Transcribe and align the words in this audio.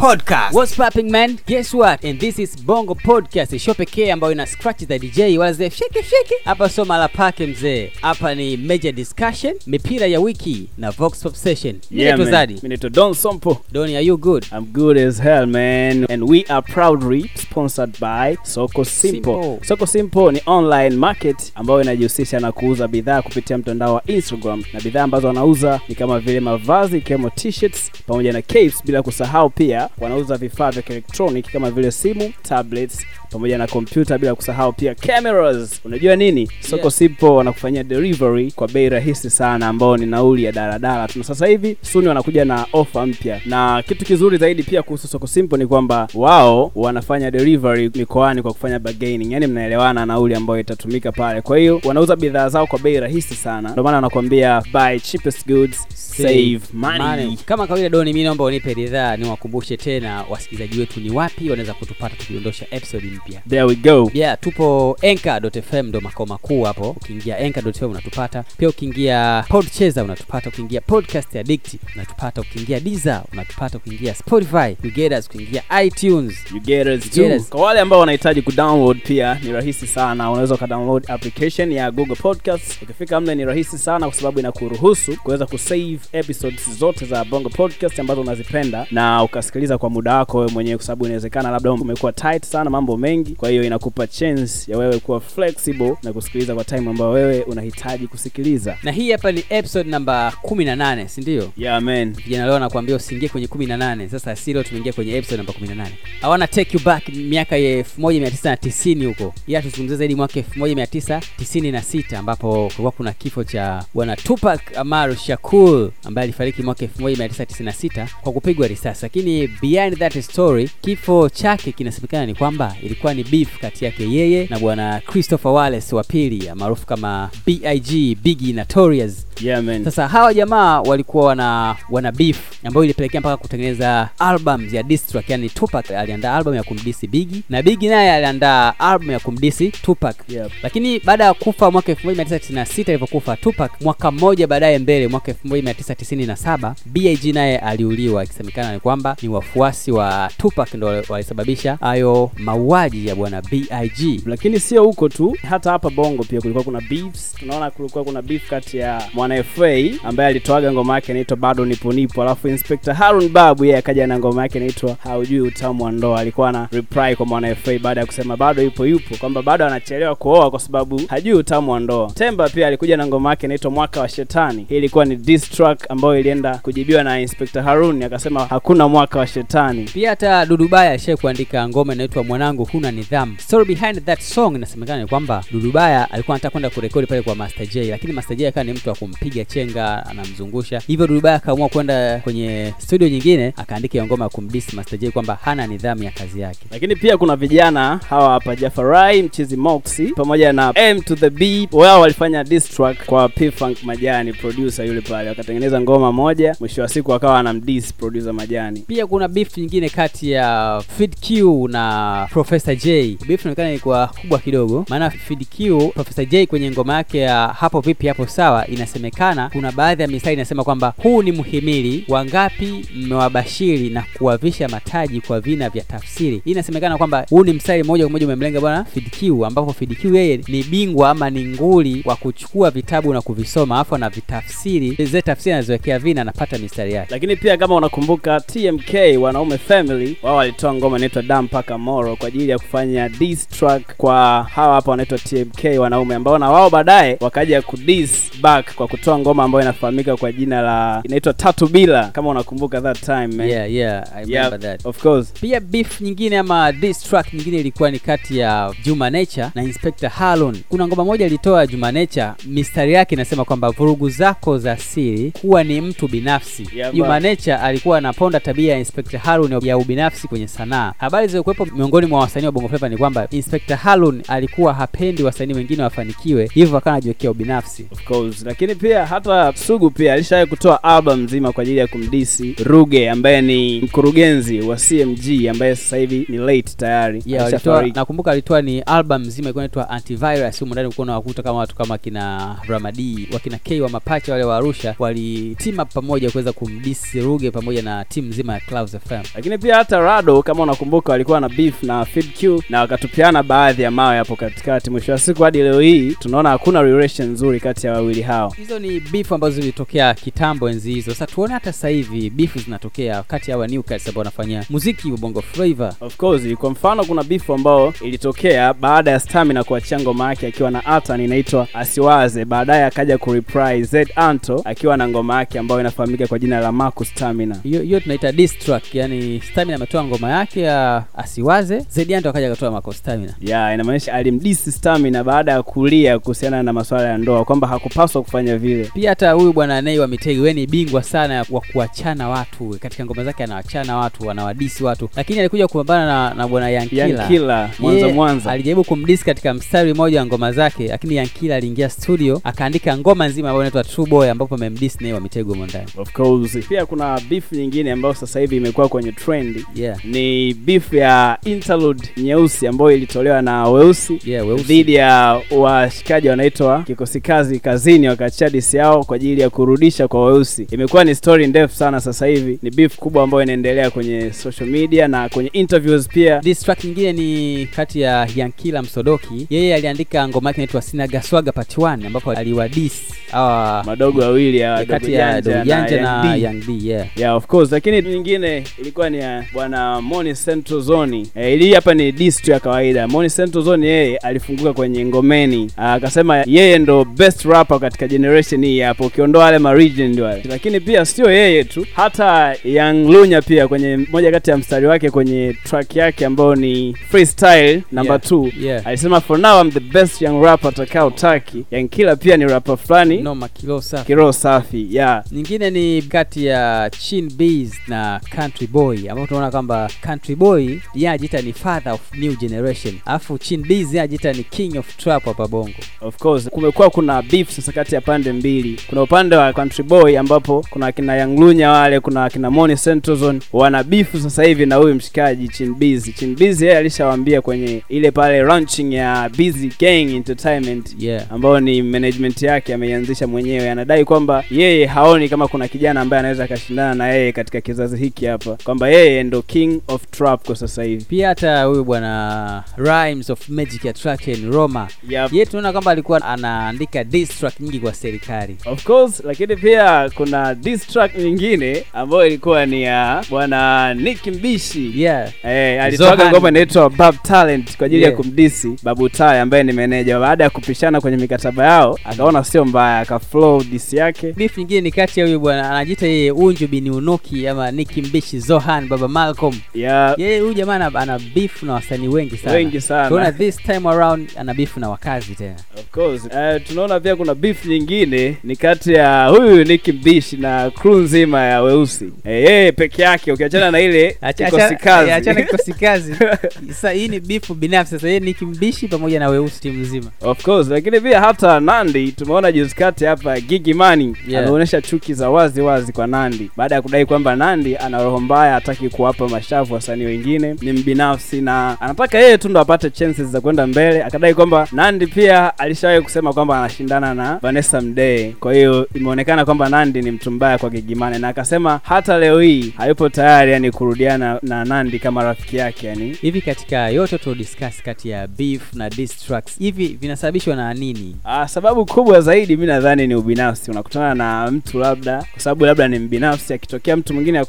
Podcast. 0.00 0.54
What's 0.54 0.74
popping 0.74 1.10
man? 1.10 1.38
Guess 1.44 1.74
what? 1.74 2.02
And 2.04 2.18
this 2.18 2.38
is 2.38 2.56
Bongo 2.56 2.94
Podcast, 2.94 3.58
show 3.60 3.74
pekee 3.74 4.10
ambayo 4.12 4.32
ina 4.32 4.46
scratch 4.46 4.84
za 4.84 4.98
DJ 4.98 5.38
wala 5.38 5.52
ze 5.52 5.70
shake 5.70 6.02
shake. 6.02 6.34
Hapa 6.44 6.68
sio 6.68 6.84
mala 6.84 7.08
pake 7.08 7.46
mzee. 7.46 7.92
Hapa 8.00 8.34
ni 8.34 8.56
major 8.56 8.92
discussion, 8.92 9.54
mipira 9.66 10.06
ya 10.06 10.20
wiki 10.20 10.66
na 10.78 10.90
Vox 10.90 11.22
Pop 11.22 11.34
Session. 11.34 11.76
Yeah, 11.90 12.18
naitwa. 12.18 12.30
Zadi. 12.30 12.54
Mimi 12.54 12.68
naitwa 12.68 12.90
Don 12.90 13.14
Sompo. 13.14 13.56
Don, 13.72 13.90
are 13.90 14.04
you 14.04 14.16
good? 14.16 14.46
I'm 14.52 14.64
good 14.72 14.98
as 14.98 15.18
hell 15.18 15.46
man 15.46 16.06
and 16.10 16.22
we 16.30 16.44
are 16.48 16.62
proudly 16.62 17.30
sponsored 17.34 17.98
by 18.00 18.36
Soko 18.42 18.84
Simple. 18.84 19.42
Simple. 19.42 19.66
Soko 19.66 19.86
Simple 19.86 20.32
ni 20.32 20.40
online 20.46 20.96
market 20.96 21.52
ambayo 21.54 21.82
inajihusisha 21.82 22.40
na 22.40 22.52
kuuza 22.52 22.88
bidhaa 22.88 23.22
kupitia 23.22 23.58
mtandao 23.58 23.94
wa 23.94 24.02
Instagram 24.06 24.64
na 24.72 24.80
bidhaa 24.80 25.02
ambazo 25.02 25.26
wanauza 25.26 25.80
ni 25.88 25.94
kama 25.94 26.20
vile 26.20 26.40
mavazi 26.40 26.98
ikiwemo 26.98 27.30
t-shirts 27.30 27.90
pamoja 28.06 28.32
na 28.32 28.42
capes 28.42 28.84
bila 28.84 29.02
kusahau 29.02 29.50
pia 29.50 29.89
wanauza 29.98 30.36
vifaa 30.36 30.70
vya 30.70 30.82
kielektroniki 30.82 31.50
kama 31.52 31.70
vile 31.70 31.90
simu, 31.90 32.32
tablets 32.42 33.06
pamoja 33.30 33.58
na 33.58 33.66
kompyuta 33.66 34.18
bila 34.18 34.34
kusahau 34.34 34.72
pia 34.72 34.94
cameras. 34.94 35.80
Unajua 35.84 36.16
nini? 36.16 36.50
Soko 36.60 36.76
yeah. 36.76 36.90
Sipo 36.92 37.36
wanakufanyia 37.36 37.84
delivery 37.84 38.50
kwa 38.52 38.68
bei 38.68 38.88
rahisi 38.88 39.30
sana 39.30 39.68
ambao 39.68 39.96
ni 39.96 40.06
nauli 40.06 40.44
ya 40.44 40.52
daladala. 40.52 41.08
Tuna 41.08 41.24
sasa 41.24 41.46
hivi 41.46 41.76
Suni 41.82 42.08
wanakuja 42.08 42.44
na 42.44 42.66
ofa 42.72 43.06
mpya, 43.06 43.40
na 43.46 43.82
kitu 43.88 44.04
kizuri 44.04 44.38
zaidi 44.38 44.62
pia 44.62 44.82
kuhusu 44.82 45.08
Soko 45.08 45.26
Simple 45.26 45.58
ni 45.58 45.66
kwamba 45.66 46.08
wao 46.14 46.72
wanafanya 46.74 47.30
delivery 47.30 47.90
mikoani 47.94 48.42
kwa 48.42 48.52
kufanya 48.52 48.78
bargaining, 48.78 49.32
yani 49.32 49.46
mnaelewana 49.46 50.06
nauli 50.06 50.34
ambayo 50.34 50.60
itatumika 50.60 51.12
pale. 51.12 51.40
Kwa 51.42 51.58
hiyo 51.58 51.80
wanauza 51.84 52.16
bidhaa 52.16 52.48
zao 52.48 52.66
kwa 52.66 52.78
bei 52.78 53.00
rahisi 53.00 53.34
sana, 53.34 53.70
ndio 53.70 53.82
maana 53.82 53.96
wanakuambia 53.96 54.62
buy 54.72 54.98
cheapest 54.98 55.46
goods 55.46 55.86
save 55.94 56.60
money. 56.72 57.36
Kama 57.46 57.66
kawaida 57.66 57.88
Doni, 57.88 58.12
mimi 58.12 58.24
naomba 58.24 58.44
unipe 58.44 58.74
ridhaa 58.74 59.16
niwakumbushe 59.16 59.76
tena 59.84 60.24
wasikilizaji 60.28 60.80
wetu 60.80 61.00
ni 61.00 61.10
wapi 61.10 61.50
wanaweza 61.50 61.74
kutupata 61.74 62.16
tukidondosha 62.16 62.66
episode 62.70 63.06
mpya. 63.06 63.40
There 63.48 63.62
we 63.62 63.74
go. 63.74 64.10
yeah 64.14 64.38
tupo 64.40 64.96
anchor.fm 65.02 65.86
ndo 65.86 66.00
makao 66.00 66.26
makuu 66.26 66.62
hapo 66.62 66.90
ukiingia 66.90 67.38
anchor.fm 67.38 67.90
unatupata 67.90 68.44
pia 68.58 68.68
ukiingia 68.68 69.44
podchaser 69.48 70.04
unatupata 70.04 70.48
ukiingia 70.48 70.80
podcast 70.80 71.36
addict 71.36 71.74
unatupata 71.94 72.40
ukiingia 72.40 72.80
Deezer 72.80 73.22
unatupata 73.32 73.78
ukiingia 73.78 74.14
spotify 74.14 74.76
you 74.84 74.90
get 74.90 75.12
us 75.12 75.26
ukiingia 75.26 75.62
itunes 75.84 76.34
You 76.54 76.60
get 76.60 76.86
us 76.86 77.10
too. 77.10 77.36
us. 77.36 77.48
Kwa 77.48 77.60
wale 77.62 77.80
ambao 77.80 78.00
wanahitaji 78.00 78.42
kudownload 78.42 78.98
pia 79.02 79.34
ni 79.42 79.52
rahisi 79.52 79.86
sana, 79.86 80.30
unaweza 80.30 80.54
ukadownload 80.54 81.04
application 81.10 81.72
ya 81.72 81.90
Google 81.90 82.14
Podcast. 82.16 82.82
Ukifika 82.82 83.20
mle 83.20 83.34
ni 83.34 83.44
rahisi 83.44 83.78
sana, 83.78 84.06
kwa 84.06 84.14
sababu 84.14 84.38
inakuruhusu 84.40 85.16
kuweza 85.22 85.46
kusave 85.46 85.98
episodes 86.12 86.70
zote 86.78 87.06
za 87.06 87.24
Bongo 87.24 87.48
Podcast 87.48 88.00
ambazo 88.00 88.20
unazipenda 88.20 88.86
na 88.90 89.22
ukasikiliza 89.22 89.69
kwa 89.78 89.90
muda 89.90 90.14
wako 90.16 90.38
wewe 90.38 90.50
mwenyewe, 90.52 90.76
kwa 90.76 90.86
sababu 90.86 91.04
inawezekana 91.04 91.50
labda 91.50 91.72
umekuwa 91.72 92.12
tight 92.12 92.44
sana, 92.44 92.70
mambo 92.70 92.96
mengi. 92.96 93.32
Kwa 93.34 93.50
hiyo 93.50 93.64
inakupa 93.64 94.06
chance 94.06 94.72
ya 94.72 94.78
wewe 94.78 94.98
kuwa 94.98 95.20
flexible 95.20 95.96
na 96.02 96.12
kusikiliza 96.12 96.54
kwa 96.54 96.64
time 96.64 96.90
ambayo 96.90 97.10
wewe 97.10 97.42
unahitaji 97.42 98.06
kusikiliza. 98.06 98.76
na 98.82 98.92
hii 98.92 99.12
hapa 99.12 99.32
ni 99.32 99.44
episode 99.48 99.90
namba 99.90 100.32
18 100.42 101.06
si 101.08 101.20
ndio 101.20 101.50
Yeah 101.56 101.82
man. 101.82 102.12
vijana 102.12 102.46
leo 102.46 102.58
nakwambia 102.58 102.96
usiingie 102.96 103.28
kwenye 103.28 103.46
18 103.46 104.08
sasa 104.08 104.36
si 104.36 104.52
leo 104.52 104.62
tumeingia 104.62 104.92
kwenye 104.92 105.16
episode 105.16 105.36
namba 105.36 105.52
18 105.52 105.86
i 106.22 106.30
wanna 106.30 106.46
take 106.46 106.76
you 106.76 106.84
back 106.84 107.08
miaka 107.08 107.56
ya 107.56 107.82
1990 107.82 109.06
huko 109.06 109.34
ila 109.46 109.62
tuzungumzie 109.62 109.96
zaidi 109.96 110.14
mwaka 110.14 110.40
1996 110.40 112.16
ambapo 112.16 112.62
kulikuwa 112.66 112.90
kuna 112.92 113.12
kifo 113.12 113.44
cha 113.44 113.84
bwana 113.94 114.16
Tupac 114.16 114.60
Amaru 114.76 115.14
Shakur 115.16 115.90
ambaye 116.04 116.24
alifariki 116.24 116.62
mwaka 116.62 116.86
1996 116.86 118.06
kwa 118.22 118.32
kupigwa 118.32 118.66
risasi 118.68 118.98
lakini 119.02 119.48
behind 119.62 119.98
that 119.98 120.20
story 120.20 120.70
kifo 120.80 121.28
chake 121.28 121.72
kinasemekana 121.72 122.26
ni 122.26 122.34
kwamba 122.34 122.76
ilikuwa 122.82 123.14
ni 123.14 123.24
beef 123.24 123.58
kati 123.60 123.84
yake 123.84 124.10
yeye 124.12 124.46
na 124.50 124.58
bwana 124.58 125.00
Christopher 125.06 125.52
Wallace 125.52 125.94
wa 125.94 126.04
pili 126.04 126.50
maarufu 126.54 126.86
kama 126.86 127.30
BIG 127.46 128.18
Biggie 128.22 128.52
Notorious 128.52 129.26
Yeah 129.42 129.62
man. 129.62 129.84
sasa 129.84 130.08
hawa 130.08 130.34
jamaa 130.34 130.80
walikuwa 130.80 131.26
wana 131.26 131.76
wana 131.90 132.12
beef 132.12 132.38
ambayo 132.64 132.84
ilipelekea 132.84 133.20
mpaka 133.20 133.36
kutengeneza 133.36 134.08
albums 134.18 134.72
ya 134.72 134.82
diss 134.82 135.06
track, 135.06 135.30
yani 135.30 135.48
Tupac 135.48 135.90
aliandaa 135.90 136.34
album 136.36 136.54
ya 136.54 136.62
kumdisi 136.62 137.06
Biggie 137.06 137.42
na 137.50 137.62
Biggie 137.62 137.88
naye 137.90 138.12
aliandaa 138.12 138.74
album 138.78 139.10
ya 139.10 139.18
kumdisi 139.20 139.68
Tupac. 139.70 140.16
Yep. 140.28 140.52
Lakini 140.62 141.00
baada 141.00 141.24
ya 141.24 141.34
kufa 141.34 141.70
mwaka 141.70 141.92
1996 141.92 142.88
alivyokufa 142.90 143.36
Tupac, 143.36 143.72
mwaka 143.80 144.10
mmoja 144.10 144.46
baadaye 144.46 144.78
mbele, 144.78 145.08
mwaka 145.08 145.32
1997 145.32 146.74
BIG 146.86 147.24
naye 147.34 147.58
aliuliwa, 147.58 148.24
ikisemekana 148.24 148.72
ni 148.74 148.80
kwamba 148.80 149.16
ni 149.22 149.28
wafuasi 149.54 149.92
wa 149.92 150.30
Tupac 150.38 150.74
ndio 150.74 151.02
walisababisha 151.08 151.78
hayo 151.80 152.30
mauaji 152.38 153.06
ya 153.06 153.14
bwana 153.14 153.42
BIG. 153.42 154.22
lakini 154.26 154.60
sio 154.60 154.84
huko 154.84 155.08
tu 155.08 155.36
hata 155.50 155.70
hapa 155.70 155.90
bongo 155.90 156.22
pia 156.24 156.40
kulikuwa 156.40 156.64
kuna 156.64 156.80
beefs. 156.80 157.34
Tunaona 157.38 157.70
kulikuwa 157.70 158.04
kuna 158.04 158.22
beef 158.22 158.48
kati 158.50 158.76
ya 158.78 159.02
mwana 159.14 159.42
fa 159.42 159.66
ambaye 160.04 160.28
alitoaga 160.28 160.72
ngoma 160.72 160.94
yake 160.94 161.12
inaitwa 161.12 161.36
bado 161.36 161.64
nipo 161.64 161.92
nipo 161.92 162.22
alafu 162.22 162.48
inspector 162.48 162.94
harun 162.94 163.28
babu 163.28 163.64
yeye 163.64 163.78
akaja 163.78 164.06
na 164.06 164.18
ngoma 164.18 164.42
yake 164.42 164.58
inaitwa 164.58 164.96
haujui 165.02 165.40
utamu 165.40 165.84
wa 165.84 165.92
ndoa. 165.92 166.20
Alikuwa 166.20 166.52
na 166.52 166.68
reply 166.72 167.16
kwa 167.16 167.26
mwana 167.26 167.54
fa 167.54 167.78
baada 167.78 168.00
ya 168.00 168.06
kusema 168.06 168.36
bado 168.36 168.62
yupo 168.62 168.86
yupo 168.86 169.16
kwamba 169.16 169.42
bado 169.42 169.66
anachelewa 169.66 170.14
kuoa 170.14 170.50
kwa 170.50 170.60
sababu 170.60 171.02
hajui 171.08 171.34
utamu 171.34 171.72
wa 171.72 171.80
ndoa. 171.80 172.10
Temba 172.14 172.48
pia 172.48 172.66
alikuja 172.66 172.96
na 172.96 173.06
ngoma 173.06 173.30
yake 173.30 173.46
inaitwa 173.46 173.70
mwaka 173.70 174.00
wa 174.00 174.08
shetani. 174.08 174.66
Hii 174.68 174.76
ilikuwa 174.76 175.04
ni 175.04 175.16
diss 175.16 175.50
track 175.50 175.90
ambayo 175.90 176.20
ilienda 176.20 176.58
kujibiwa 176.58 177.02
na 177.04 177.20
inspector 177.20 177.62
harun 177.62 178.02
akasema 178.02 178.46
hakuna 178.46 178.88
mwaka 178.88 179.18
wa 179.18 179.26
shetani. 179.34 179.84
Pia 179.84 180.10
hata 180.10 180.46
dudubaya 180.46 180.90
alishai 180.90 181.16
kuandika 181.16 181.68
ngoma 181.68 181.92
inaitwa 181.94 182.24
mwanangu 182.24 182.64
huna 182.64 182.90
nidhamu. 182.90 183.34
Story 183.38 183.64
behind 183.64 184.04
that 184.04 184.20
song 184.20 184.54
inasemekana 184.56 185.02
ni 185.02 185.08
kwamba 185.08 185.44
dudubaya 185.52 186.10
alikuwa 186.10 186.34
anataka 186.34 186.50
kwenda 186.52 186.70
kurekodi 186.70 187.06
pale 187.06 187.22
kwa 187.22 187.34
master 187.34 187.66
j 187.66 187.84
lakini 187.90 188.12
master 188.12 188.36
j 188.36 188.46
akawa 188.48 188.64
ni 188.64 188.72
mtu 188.72 188.88
wa 188.88 188.94
kumpiga 188.94 189.44
chenga 189.44 190.06
anamzungusha. 190.06 190.80
Hivyo 190.86 191.06
dudubaya 191.06 191.36
akaamua 191.36 191.68
kwenda 191.68 192.20
kwenye 192.24 192.74
studio 192.78 193.08
nyingine 193.08 193.52
akaandika 193.56 193.92
hiyo 193.92 194.06
ngoma 194.06 194.24
ya 194.24 194.28
kumdisi 194.28 194.76
master 194.76 194.98
j 194.98 195.10
kwamba 195.10 195.38
hana 195.42 195.66
nidhamu 195.66 196.02
ya 196.02 196.10
kazi 196.10 196.40
yake. 196.40 196.58
Lakini 196.70 196.96
pia 196.96 197.16
kuna 197.16 197.36
vijana 197.36 198.00
hawa 198.08 198.30
hapa 198.30 198.56
jafarai 198.56 199.22
mchizi 199.22 199.56
moxi 199.56 200.06
pamoja 200.06 200.52
na 200.52 200.72
m 200.74 201.00
to 201.02 201.16
the 201.16 201.30
b 201.30 201.68
wao 201.72 202.00
walifanya 202.00 202.44
diss 202.44 202.68
track 202.68 203.04
kwa 203.06 203.28
p-funk 203.28 203.82
majani 203.82 204.32
producer 204.32 204.86
yule 204.86 205.00
pale. 205.00 205.28
Wakatengeneza 205.28 205.80
ngoma 205.80 206.12
moja 206.12 206.56
mwisho 206.60 206.82
wa 206.82 206.88
siku 206.88 207.14
akawa 207.14 207.38
anamdiss 207.38 207.94
producer 207.94 208.32
majani. 208.34 208.80
Pia 208.80 209.06
kuna 209.06 209.19
beef 209.28 209.56
nyingine 209.58 209.88
kati 209.88 210.30
ya 210.30 210.82
Fid 210.98 211.14
Q 211.20 211.68
na 211.68 212.28
Professor 212.32 212.76
J. 212.76 213.16
Beef 213.26 213.40
inaonekana 213.40 213.70
ilikuwa 213.70 214.06
kubwa 214.06 214.38
kidogo, 214.38 214.84
maana 214.88 215.10
Fid 215.10 215.46
Q 215.56 215.88
Professor 215.94 216.26
J 216.26 216.46
kwenye 216.46 216.70
ngoma 216.70 216.94
yake 216.94 217.18
ya 217.18 217.48
hapo 217.48 217.80
vipi 217.80 218.06
hapo 218.06 218.26
sawa, 218.26 218.66
inasemekana 218.66 219.50
kuna 219.52 219.72
baadhi 219.72 220.02
ya 220.02 220.08
mistari 220.08 220.34
inasema 220.34 220.64
kwamba 220.64 220.94
huu 221.02 221.22
ni 221.22 221.32
mhimili, 221.32 222.04
wangapi 222.08 222.86
mmewabashiri 222.96 223.90
na 223.90 224.04
kuwavisha 224.18 224.68
mataji 224.68 225.20
kwa 225.20 225.40
vina 225.40 225.68
vya 225.68 225.82
tafsiri. 225.84 226.42
Hii 226.44 226.50
inasemekana 226.50 226.98
kwamba 226.98 227.26
huu 227.30 227.44
ni 227.44 227.52
mstari 227.52 227.82
moja 227.82 228.04
kwa 228.04 228.10
moja 228.12 228.26
umemlenga 228.26 228.60
bwana 228.60 228.84
Fid 228.84 229.10
Q, 229.10 229.46
ambapo 229.46 229.72
Fid 229.72 229.96
Q 230.00 230.14
yeye 230.14 230.40
ni 230.48 230.62
bingwa 230.62 231.10
ama 231.10 231.30
ni 231.30 231.44
nguli 231.44 232.02
wa 232.04 232.16
kuchukua 232.16 232.70
vitabu 232.70 233.14
na 233.14 233.20
kuvisoma, 233.22 233.78
afu 233.80 233.94
anavitafsiri, 233.94 234.90
zile 235.04 235.22
tafsiri 235.22 235.52
anaziwekea 235.52 235.98
vina, 235.98 236.20
anapata 236.20 236.58
mistari 236.58 236.92
yake. 236.92 237.08
lakini 237.10 237.36
pia 237.36 237.56
kama 237.56 237.74
unakumbuka 237.76 238.40
tmk 238.40 238.94
wanaume 239.16 239.58
family 239.58 240.16
wao 240.22 240.36
walitoa 240.36 240.74
ngoma 240.74 240.96
inaitwa 240.96 241.22
dam 241.22 241.44
mpaka 241.44 241.78
moro 241.78 242.16
kwa 242.16 242.28
ajili 242.28 242.48
ya 242.48 242.58
kufanya 242.58 243.08
diss 243.08 243.48
track 243.48 243.96
kwa 243.96 244.46
hawa 244.54 244.74
hapa 244.74 244.90
wanaitwa 244.90 245.18
tmk 245.18 245.64
wanaume 245.78 246.14
ambao 246.14 246.38
na 246.38 246.50
wao 246.50 246.70
baadaye 246.70 247.16
wakaja 247.20 247.62
kudis 247.62 248.30
back 248.40 248.74
kwa 248.74 248.88
kutoa 248.88 249.18
ngoma 249.18 249.44
ambayo 249.44 249.62
inafahamika 249.62 250.16
kwa 250.16 250.32
jina 250.32 250.62
la 250.62 251.00
inaitwa 251.04 251.32
tatu 251.32 251.66
bila 251.66 252.04
kama 252.08 252.30
unakumbuka 252.30 252.80
that 252.80 253.00
time 253.00 253.26
man. 253.26 253.48
Yeah, 253.48 253.72
yeah, 253.72 254.04
I 254.16 254.24
remember 254.24 254.52
Yep, 254.52 254.60
that. 254.60 254.86
of 254.86 255.02
course 255.02 255.32
pia 255.40 255.60
beef 255.60 256.00
nyingine 256.00 256.38
ama 256.38 256.72
diss 256.72 257.00
track 257.02 257.34
nyingine 257.34 257.58
ilikuwa 257.58 257.90
ni 257.90 257.98
kati 257.98 258.38
ya 258.38 258.74
Juma 258.84 259.10
Nature 259.10 259.46
na 259.54 259.62
Inspector 259.62 260.10
Harlon. 260.10 260.56
Kuna 260.68 260.86
ngoma 260.86 261.04
moja 261.04 261.26
ilitoa 261.26 261.66
Juma 261.66 261.92
Nature, 261.92 262.30
mistari 262.46 262.92
yake 262.92 263.14
inasema 263.14 263.44
kwamba 263.44 263.70
vurugu 263.70 264.08
zako 264.10 264.58
za 264.58 264.76
siri 264.76 265.32
huwa 265.42 265.64
ni 265.64 265.80
mtu 265.80 266.08
binafsi. 266.08 266.68
Yeah, 266.76 266.94
Juma. 266.94 267.20
Nature 267.20 267.54
alikuwa 267.56 267.98
anaponda 267.98 268.40
tabia 268.40 268.72
ya 268.72 268.78
Inspector 268.78 268.99
Inspector 269.00 269.20
Harun 269.20 269.60
ya 269.66 269.78
ubinafsi 269.78 270.28
kwenye 270.28 270.48
sanaa. 270.48 270.92
Habari 270.98 271.26
zilizokuwepo 271.26 271.66
miongoni 271.76 272.06
mwa 272.06 272.20
wasanii 272.20 272.46
wa 272.46 272.52
Bongo 272.52 272.68
Flava 272.68 272.88
ni 272.88 272.96
kwamba 272.96 273.28
Inspector 273.30 273.76
Harun 273.76 274.22
alikuwa 274.28 274.74
hapendi 274.74 275.22
wasanii 275.22 275.54
wengine 275.54 275.82
wafanikiwe, 275.82 276.48
hivyo 276.54 276.78
akawa 276.78 276.94
anajiwekea 276.96 277.30
ubinafsi. 277.30 277.86
of 277.92 278.04
course 278.04 278.42
lakini 278.44 278.74
pia 278.74 279.06
hata 279.06 279.52
sugu 279.56 279.90
pia 279.90 280.12
alishawahi 280.12 280.46
kutoa 280.48 280.82
album 280.84 281.20
nzima 281.20 281.52
kwa 281.52 281.62
ajili 281.62 281.78
ya 281.78 281.86
kumdisi 281.86 282.54
ruge 282.64 283.10
ambaye 283.10 283.42
ni 283.42 283.80
mkurugenzi 283.80 284.60
wa 284.60 284.76
cmg 284.76 285.48
ambaye 285.50 285.76
sasa 285.76 285.96
hivi 285.96 286.26
ni 286.28 286.38
late 286.38 286.62
tayari 286.76 287.22
Yeah, 287.26 287.86
nakumbuka 287.94 288.30
alitoa 288.32 288.62
ni 288.62 288.80
album 288.80 289.22
nzima 289.22 289.44
ilikuwa 289.44 289.64
inaitwa 289.64 289.90
Antivirus. 289.90 290.60
Humo 290.60 290.72
ndani 290.74 290.86
ulikuwa 290.86 291.02
unawakuta 291.04 291.42
kama 291.42 291.58
watu 291.58 291.74
kama 291.76 291.98
kina 291.98 292.56
Ramadi, 292.68 293.28
wakina 293.32 293.58
K 293.58 293.80
wa 293.80 293.88
mapacha 293.88 294.32
wale 294.32 294.44
wa 294.44 294.56
Arusha 294.56 294.94
wali 294.98 295.54
team 295.58 295.78
up 295.78 295.92
pamoja 295.92 296.30
kuweza 296.30 296.52
kumdisi 296.52 297.20
Ruge 297.20 297.50
pamoja 297.50 297.82
na 297.82 298.04
timu 298.04 298.28
nzima 298.28 298.54
ya 298.54 298.60
Clouds 298.90 299.08
FM. 299.08 299.22
lakini 299.34 299.58
pia 299.58 299.76
hata 299.76 299.98
rado 299.98 300.42
kama 300.42 300.62
unakumbuka 300.62 301.12
walikuwa 301.12 301.40
na 301.40 301.48
beef 301.48 301.82
na 301.82 302.04
FeedQ 302.04 302.62
na 302.70 302.80
wakatupiana 302.80 303.42
baadhi 303.42 303.82
ya 303.82 303.90
mawe 303.90 304.16
hapo 304.18 304.36
katikati 304.36 304.90
mwisho 304.90 305.12
wa 305.12 305.18
siku 305.18 305.42
hadi 305.42 305.58
leo 305.62 305.80
hii 305.80 306.12
tunaona 306.20 306.48
hakuna 306.50 306.82
relation 306.82 307.28
nzuri 307.28 307.60
kati 307.60 307.86
ya 307.86 307.92
wawili 307.92 308.22
hao 308.22 308.50
Hizo 308.56 308.78
ni 308.78 309.00
beef 309.00 309.32
ambazo 309.32 309.54
zilitokea 309.60 310.14
kitambo 310.14 310.70
enzi 310.70 310.92
hizo. 310.94 311.10
Sasa 311.10 311.26
tuone 311.26 311.54
hata 311.54 311.72
sasa 311.72 311.88
hivi 311.88 312.30
beef 312.30 312.64
zinatokea 312.64 313.22
kati 313.22 313.50
ya 313.50 313.56
hawa 313.56 313.66
new 313.68 313.82
cats 313.82 314.08
ambao 314.08 314.20
wanafanya 314.20 314.64
muziki 314.70 315.10
wa 315.10 315.18
Bongo 315.18 315.42
Flava. 315.42 315.94
of 316.00 316.16
course 316.16 316.54
kwa 316.54 316.70
mfano 316.70 317.04
kuna 317.04 317.22
beef 317.22 317.50
ambao 317.50 317.92
ilitokea 318.00 318.74
baada 318.74 319.10
ya 319.10 319.20
stamina 319.20 319.64
kuachia 319.64 320.00
ngoma 320.00 320.28
yake 320.28 320.46
akiwa 320.46 320.70
na 320.70 320.86
atan 320.86 321.20
inaitwa 321.20 321.66
asiwaze 321.74 322.44
baadaye 322.44 322.84
akaja 322.84 323.18
kureprise 323.18 323.84
z 324.04 324.08
anto 324.16 324.62
akiwa 324.64 324.96
na 324.96 325.08
ngoma 325.08 325.38
yake 325.38 325.58
ambayo 325.58 325.80
inafahamika 325.80 326.26
kwa 326.26 326.38
jina 326.38 326.60
la 326.60 326.72
Marcus 326.72 327.08
stamina 327.08 327.56
Hiyo 327.62 327.82
hiyo 327.82 328.00
tunaita 328.00 328.32
diss 328.32 328.58
track, 328.58 328.79
yani 328.92 329.42
Stamina 329.52 329.76
ametoa 329.76 330.04
ngoma 330.04 330.30
yake 330.30 330.60
ya 330.60 331.04
Asiwaze, 331.16 331.84
Zedianto 331.90 332.28
akaja 332.30 332.46
akatoa 332.46 332.70
Mako 332.70 332.92
Stamina. 332.92 333.34
ya 333.40 333.74
inamaanisha 333.74 334.12
alimdisi 334.14 334.72
stamina 334.72 335.24
baada 335.24 335.52
ya 335.52 335.62
kulia 335.62 336.18
kuhusiana 336.18 336.62
na 336.62 336.72
masuala 336.72 337.08
ya 337.08 337.18
ndoa 337.18 337.44
kwamba 337.44 337.68
hakupaswa 337.68 338.22
kufanya 338.22 338.58
vile 338.58 338.84
Pia 338.94 339.10
hata 339.10 339.32
huyu 339.32 339.52
bwana 339.52 339.80
Nei 339.82 339.98
wa 339.98 340.08
Mitego, 340.08 340.42
yeye 340.42 340.54
ni 340.54 340.66
bingwa 340.66 341.02
sana 341.02 341.44
wa 341.50 341.60
kuachana 341.72 342.28
watu 342.28 342.76
katika 342.80 343.04
ngoma 343.04 343.24
zake, 343.24 343.44
anawachana 343.44 343.96
watu, 343.96 344.30
anawadisi 344.30 344.84
watu, 344.84 345.08
lakini 345.16 345.40
alikuja 345.40 345.66
kupambana 345.68 346.06
na, 346.06 346.34
na 346.34 346.48
bwana 346.48 346.70
Yankila. 346.70 347.06
yankila 347.06 347.70
mwanza 347.78 348.08
mwanza 348.08 348.50
alijaribu 348.50 348.84
kumdisi 348.84 349.24
katika 349.24 349.54
mstari 349.54 349.94
mmoja 349.94 350.20
wa 350.20 350.26
ngoma 350.26 350.52
zake, 350.52 350.88
lakini 350.88 351.16
Yankila 351.16 351.56
aliingia 351.56 351.88
studio 351.90 352.40
akaandika 352.44 352.96
ngoma 352.98 353.28
nzima 353.28 353.48
ambayo 353.50 353.62
inaitwa 353.62 353.84
True 353.84 354.06
Boy, 354.06 354.30
ambapo 354.30 354.54
amemdisi 354.54 354.98
Nei 355.00 355.12
wa 355.12 355.20
Mitego 355.20 355.56
ndani. 355.56 355.86
of 355.96 356.12
course 356.12 356.58
pia 356.68 356.86
kuna 356.86 357.20
beef 357.28 357.52
nyingine 357.52 357.92
ambayo 357.92 358.14
sasa 358.14 358.40
hivi 358.40 358.56
imekuwa 358.70 358.88
kwenye 358.88 359.12
trend 359.12 359.64
Yeah. 359.74 360.04
ni 360.04 360.54
beef 360.54 360.92
ya 360.92 361.38
interlude 361.44 362.08
nyeusi 362.16 362.66
ambayo 362.66 362.90
ilitolewa 362.92 363.42
na 363.42 363.68
weusi 363.68 364.20
Yeah, 364.24 364.46
dhidi 364.56 364.94
ya 364.94 365.40
washikaji 365.50 366.28
wanaitwa 366.28 366.82
kikosi 366.82 367.20
kazi 367.20 367.60
kazini 367.60 368.08
wakachia 368.08 368.50
disi 368.50 368.76
yao 368.76 369.04
kwa 369.04 369.16
ajili 369.16 369.40
ya 369.40 369.50
kurudisha 369.50 370.08
kwa 370.08 370.26
weusi 370.26 370.66
imekuwa 370.70 371.04
ni 371.04 371.14
story 371.14 371.46
ndefu 371.46 371.74
sana 371.76 372.00
sasa 372.00 372.26
hivi 372.26 372.58
ni 372.62 372.70
beef 372.70 372.96
kubwa 372.96 373.22
ambayo 373.22 373.42
inaendelea 373.42 373.90
kwenye 373.90 374.32
social 374.32 374.68
media 374.70 375.08
na 375.08 375.28
kwenye 375.28 375.50
interviews 375.52 376.08
pia 376.08 376.40
This 376.40 376.60
track 376.60 376.84
nyingine 376.84 377.12
ni 377.12 377.66
kati 377.76 378.00
ya 378.00 378.28
Yankila 378.36 378.82
Msodoki. 378.82 379.46
Yeye 379.50 379.74
aliandika 379.74 380.28
ngoma 380.28 380.50
yake 380.50 380.60
inaitwa 380.60 380.82
Sinagaswaga 380.82 381.52
Part 381.52 381.78
1 381.78 382.06
ambapo 382.06 382.30
aliwadis 382.32 383.02
hawa 383.30 383.84
madogo 383.84 384.20
wawili 384.20 384.60
kati 384.88 385.12
ya 385.12 385.40
Dogo 385.42 385.64
Janja 385.64 386.02
na 386.02 386.34
Young 386.36 386.60
D. 386.66 386.88
Yeah. 386.88 387.06
yeah 387.16 387.36
of 387.36 387.46
course 387.46 387.72
lakini 387.72 388.02
nyingine 388.02 388.59
ilikuwa 388.78 389.10
ni 389.10 389.18
ya 389.18 389.44
bwana 389.52 390.00
Moni 390.00 390.34
Central 390.34 390.80
Zone. 390.80 391.26
Eh, 391.36 391.52
ili 391.54 391.74
hapa 391.74 391.94
ni 391.94 392.12
diss 392.12 392.48
ya 392.48 392.60
kawaida. 392.60 393.08
Moni 393.08 393.30
Central 393.30 393.64
Zone 393.64 393.86
yeye 393.86 394.16
alifunguka 394.16 394.72
kwenye 394.72 395.04
ngomeni. 395.04 395.70
Ah, 395.76 395.92
akasema 395.92 396.36
yeye 396.46 396.78
ndo 396.78 397.04
best 397.04 397.42
rapper 397.44 397.80
katika 397.80 398.08
generation 398.08 398.64
hii 398.64 398.80
hapo 398.80 399.04
ukiondoa 399.06 399.44
wale 399.44 399.58
ma 399.58 399.74
legend 399.74 400.20
wale. 400.20 400.42
Lakini 400.48 400.80
pia 400.80 401.04
sio 401.04 401.30
yeye 401.32 401.64
tu 401.64 401.86
hata 401.94 402.56
Young 402.64 403.10
Lunya 403.10 403.42
pia 403.42 403.68
kwenye 403.68 403.96
moja 404.12 404.30
kati 404.30 404.50
ya 404.50 404.56
mstari 404.56 404.86
wake 404.86 405.10
kwenye 405.10 405.56
track 405.64 405.96
yake 405.96 406.26
ambayo 406.26 406.54
ni 406.54 406.96
freestyle 407.08 407.82
number 407.92 408.16
2 408.16 408.50
Yeah. 408.60 408.86
alisema 408.86 409.20
for 409.20 409.38
now 409.38 409.60
I'm 409.62 409.70
the 409.72 409.80
best 409.80 410.22
young 410.22 410.42
rapper 410.44 410.68
atakao 410.68 411.10
taki 411.10 411.64
Young 411.70 411.88
Killer 411.88 412.18
pia 412.18 412.36
ni 412.36 412.44
rapper 412.44 412.76
fulani. 412.76 413.16
Noma 413.22 413.48
kiroho 413.48 413.80
safi. 413.80 414.06
kiroho 414.06 414.32
safi 414.32 414.86
yeah. 414.90 415.24
Nyingine 415.32 415.70
ni 415.70 416.02
kati 416.02 416.46
ya 416.46 416.90
Chin 416.98 417.30
Bees 417.36 417.72
na 417.88 418.20
Country 418.50 418.66
Boy 418.66 419.10
ambao 419.10 419.26
tunaona 419.26 419.50
kwamba 419.50 419.90
Country 420.00 420.34
Boy 420.34 420.78
yeye 420.94 421.08
anajiita 421.08 421.42
ni 421.42 421.52
father 421.52 421.92
of 421.92 422.00
new 422.18 422.34
generation, 422.36 422.94
alafu 423.06 423.38
Chin 423.38 423.62
Bees 423.62 423.94
yeye 423.94 424.08
ni 424.36 424.44
king 424.44 424.76
of 424.78 424.96
trap 424.96 425.24
hapa 425.24 425.48
Bongo. 425.48 425.70
Of 426.00 426.16
course 426.16 426.48
kumekuwa 426.50 426.90
kuna 426.90 427.22
beef 427.22 427.50
sasa 427.50 427.72
kati 427.72 427.94
ya 427.94 428.00
pande 428.00 428.32
mbili. 428.32 428.80
Kuna 428.88 429.02
upande 429.02 429.36
wa 429.36 429.52
Country 429.52 429.84
Boy 429.84 430.18
ambapo 430.18 430.64
kuna 430.70 430.86
akina 430.86 431.16
Yanglunya 431.16 431.70
wale, 431.70 432.00
kuna 432.00 432.24
akina 432.24 432.50
Moni 432.50 432.76
Central 432.76 433.40
wana 433.52 433.82
beef 433.84 434.22
sasa 434.22 434.42
hivi 434.44 434.66
na 434.66 434.76
huyu 434.76 434.94
mshikaji 434.94 435.48
Chin 435.48 435.74
Busy. 435.74 436.12
Chin 436.12 436.36
Busy 436.36 436.64
yeye 436.64 436.78
alishawaambia 436.78 437.40
kwenye 437.42 437.82
ile 437.88 438.10
pale 438.10 438.42
launching 438.42 438.92
ya 438.94 439.30
Busy 439.36 439.68
Gang 439.80 440.14
Entertainment 440.14 440.96
Yeah. 440.98 441.32
ambayo 441.32 441.60
ni 441.60 441.82
management 441.82 442.42
yake 442.42 442.74
ameianzisha 442.74 443.26
mwenyewe. 443.26 443.70
Anadai 443.70 444.04
kwamba 444.04 444.44
yeye 444.50 444.86
haoni 444.86 445.28
kama 445.28 445.48
kuna 445.48 445.68
kijana 445.68 446.00
ambaye 446.00 446.20
anaweza 446.20 446.44
akashindana 446.44 446.94
na 446.94 447.08
yeye 447.08 447.32
katika 447.32 447.60
kizazi 447.60 447.96
hiki 447.96 448.24
hapa, 448.30 448.58
kwamba 448.64 448.88
yeye 448.88 449.22
ndo 449.22 449.42
king 449.42 449.80
of 449.88 450.02
trap 450.10 450.46
kwa 450.46 450.56
sasa 450.56 450.82
hivi. 450.82 451.04
Pia 451.04 451.28
hata 451.28 451.62
huyu 451.64 451.84
bwana 451.84 452.64
Rhymes 452.76 453.30
of 453.30 453.48
Magic 453.48 453.86
Attraction 453.86 454.52
Roma 454.52 454.88
Yep. 455.08 455.32
yeye 455.32 455.46
tunaona 455.46 455.72
kwamba 455.72 455.90
alikuwa 455.90 456.22
anaandika 456.24 457.04
diss 457.04 457.38
track 457.38 457.60
nyingi 457.60 457.80
kwa 457.80 457.94
serikali. 457.94 458.56
Of 458.66 458.84
course, 458.84 459.22
lakini 459.24 459.56
pia 459.56 460.10
kuna 460.14 460.54
diss 460.54 460.86
track 460.86 461.18
nyingine 461.18 461.84
ambayo 461.92 462.26
ilikuwa 462.26 462.66
ni 462.66 462.82
ya 462.82 463.24
bwana 463.30 463.94
Nick 463.94 464.26
Mbishi. 464.26 464.92
Yeah. 465.02 465.30
Eh, 465.44 465.82
alitoka 465.82 466.30
ngoma 466.30 466.48
inaitwa 466.48 466.90
Bab 466.90 467.14
Talent 467.22 467.76
kwa 467.76 467.86
ajili 467.86 468.00
Yeah. 468.02 468.12
ya 468.12 468.16
kumdisi 468.16 468.76
Babu 468.82 469.08
Tale 469.08 469.40
ambaye 469.40 469.62
ni 469.62 469.72
meneja. 469.72 470.20
Baada 470.20 470.44
ya 470.44 470.50
kupishana 470.50 471.00
kwenye 471.00 471.16
mikataba 471.16 471.64
yao, 471.66 471.98
akaona 472.04 472.44
sio 472.44 472.64
mbaya, 472.64 472.98
akaflow 473.00 473.62
disi 473.64 473.96
yake. 473.96 474.32
Beef 474.32 474.58
nyingine 474.58 474.80
ni 474.80 474.90
kati 474.90 475.20
ya 475.20 475.26
huyu 475.26 475.40
bwana 475.40 475.70
anajiita 475.70 476.06
yeye 476.06 476.30
Unju 476.32 476.68
bin 476.68 476.90
Unoki 476.90 477.48
ama 477.48 477.70
Nick 477.70 477.96
Mbishi 477.96 478.19
Zohan 478.38 478.88
Baba 478.88 479.08
Malcolm. 479.08 479.54
Yeye 479.74 480.40
huyu 480.40 480.54
jamaa 480.54 480.90
ana- 480.94 481.18
beef 481.34 481.62
na 481.62 481.72
wasanii 481.72 482.08
wengi 482.08 482.36
sana. 482.36 482.56
wengi 482.56 482.80
sana. 482.80 483.08
Tunaona 483.08 483.32
this 483.32 483.56
time 483.56 483.88
around 483.88 484.28
ana 484.36 484.54
beef 484.54 484.76
na 484.76 484.88
wakazi 484.88 485.34
tena. 485.34 485.54
Of 485.78 485.90
course. 485.90 486.24
Uh, 486.24 486.62
tunaona 486.68 487.00
pia 487.00 487.16
kuna 487.16 487.34
beef 487.34 487.66
nyingine 487.66 488.36
ni 488.44 488.56
kati 488.56 488.92
ya 488.92 489.26
huyu 489.26 489.64
Nick 489.64 489.88
Mbishi 489.88 490.36
na 490.36 490.70
crew 490.70 490.98
nzima 490.98 491.40
ya 491.40 491.62
Weusi. 491.62 492.04
Eh, 492.24 492.44
yeye 492.50 492.72
peke 492.72 493.02
yake 493.02 493.32
ukiachana 493.32 493.70
na 493.70 493.80
ile 493.80 494.16
kikosi 494.36 494.76
kazi. 494.76 495.10
eh, 495.10 495.16
Achana 495.16 495.42
kikosi 495.42 495.72
kazi. 495.72 496.14
Sasa 496.68 496.90
hii 496.90 497.08
ni 497.08 497.20
beef 497.20 497.52
binafsi. 497.52 497.90
Sasa 497.94 498.08
yeye 498.08 498.20
Nicki 498.20 498.44
Mbishi 498.44 498.88
pamoja 498.88 499.18
na 499.20 499.28
Weusi 499.28 499.60
timu 499.60 499.80
nzima. 499.80 500.10
Of 500.20 500.42
course, 500.44 500.68
lakini 500.68 501.00
pia 501.00 501.20
hata 501.20 501.60
Nandi 501.60 502.12
tumeona 502.12 502.52
juzi 502.52 502.74
kati 502.74 503.04
hapa 503.04 503.40
Gigi 503.40 503.74
Money 503.74 504.14
Yeah. 504.28 504.42
anaonyesha 504.42 504.82
chuki 504.82 505.14
za 505.14 505.30
wazi 505.30 505.60
wazi 505.60 505.92
kwa 505.92 506.06
Nandi 506.06 506.50
baada 506.56 506.74
ya 506.74 506.82
kudai 506.82 507.06
kwamba 507.06 507.36
Nandi 507.36 507.76
ana 507.76 507.98
roho 508.10 508.20
mbaya, 508.20 508.54
hataki 508.54 508.88
kuwapa 508.88 509.28
mashavu 509.28 509.74
wasanii 509.74 510.04
wengine, 510.04 510.56
ni 510.62 510.72
mbinafsi 510.72 511.40
na 511.40 511.80
anataka 511.80 512.18
yeye 512.18 512.38
tu 512.38 512.48
ndo 512.48 512.60
apate 512.60 512.90
chances 512.90 513.26
za 513.26 513.40
kwenda 513.40 513.66
mbele. 513.66 514.02
Akadai 514.04 514.34
kwamba 514.34 514.68
Nandi 514.72 515.06
pia 515.06 515.58
alishawahi 515.58 516.00
kusema 516.00 516.32
kwamba 516.32 516.58
anashindana 516.58 517.14
na 517.14 517.38
Vanessa 517.42 517.80
Mdee, 517.80 518.32
kwa 518.40 518.54
hiyo 518.54 518.88
imeonekana 518.94 519.44
kwamba 519.44 519.68
Nandi 519.68 520.02
ni 520.02 520.10
mtu 520.10 520.30
mbaya 520.30 520.58
kwa 520.58 520.70
Gigimane, 520.70 521.18
na 521.18 521.28
akasema 521.28 521.80
hata 521.82 522.18
leo 522.18 522.40
hii 522.40 522.74
hayupo 522.76 523.08
tayari 523.08 523.52
yani 523.52 523.70
kurudiana 523.70 524.38
na 524.42 524.64
Nandi 524.64 524.98
kama 524.98 525.24
rafiki 525.24 525.56
yake 525.56 525.86
yani 525.86 526.16
Hivi 526.20 526.40
katika 526.40 526.88
yote 526.88 527.18
tu 527.18 527.34
discuss 527.34 527.82
kati 527.82 528.08
ya 528.08 528.26
beef 528.26 528.74
na 528.74 528.90
diss 528.90 529.18
tracks, 529.26 529.58
hivi 529.58 529.86
vinasababishwa 530.00 530.56
na 530.56 530.74
nini? 530.74 531.16
Ah, 531.24 531.48
sababu 531.48 531.86
kubwa 531.86 532.20
zaidi 532.20 532.56
mi 532.56 532.66
nadhani 532.66 533.06
ni 533.06 533.14
ubinafsi. 533.14 533.70
Unakutana 533.70 534.14
na 534.14 534.50
mtu 534.50 534.78
labda 534.78 535.24
kwa 535.32 535.40
sababu 535.40 535.64
labda 535.64 535.88
ni 535.88 535.98
mbinafsi, 535.98 536.54
akitokea 536.54 536.96
mtu 536.96 537.14
mwingine 537.14 537.38
ya 537.38 537.44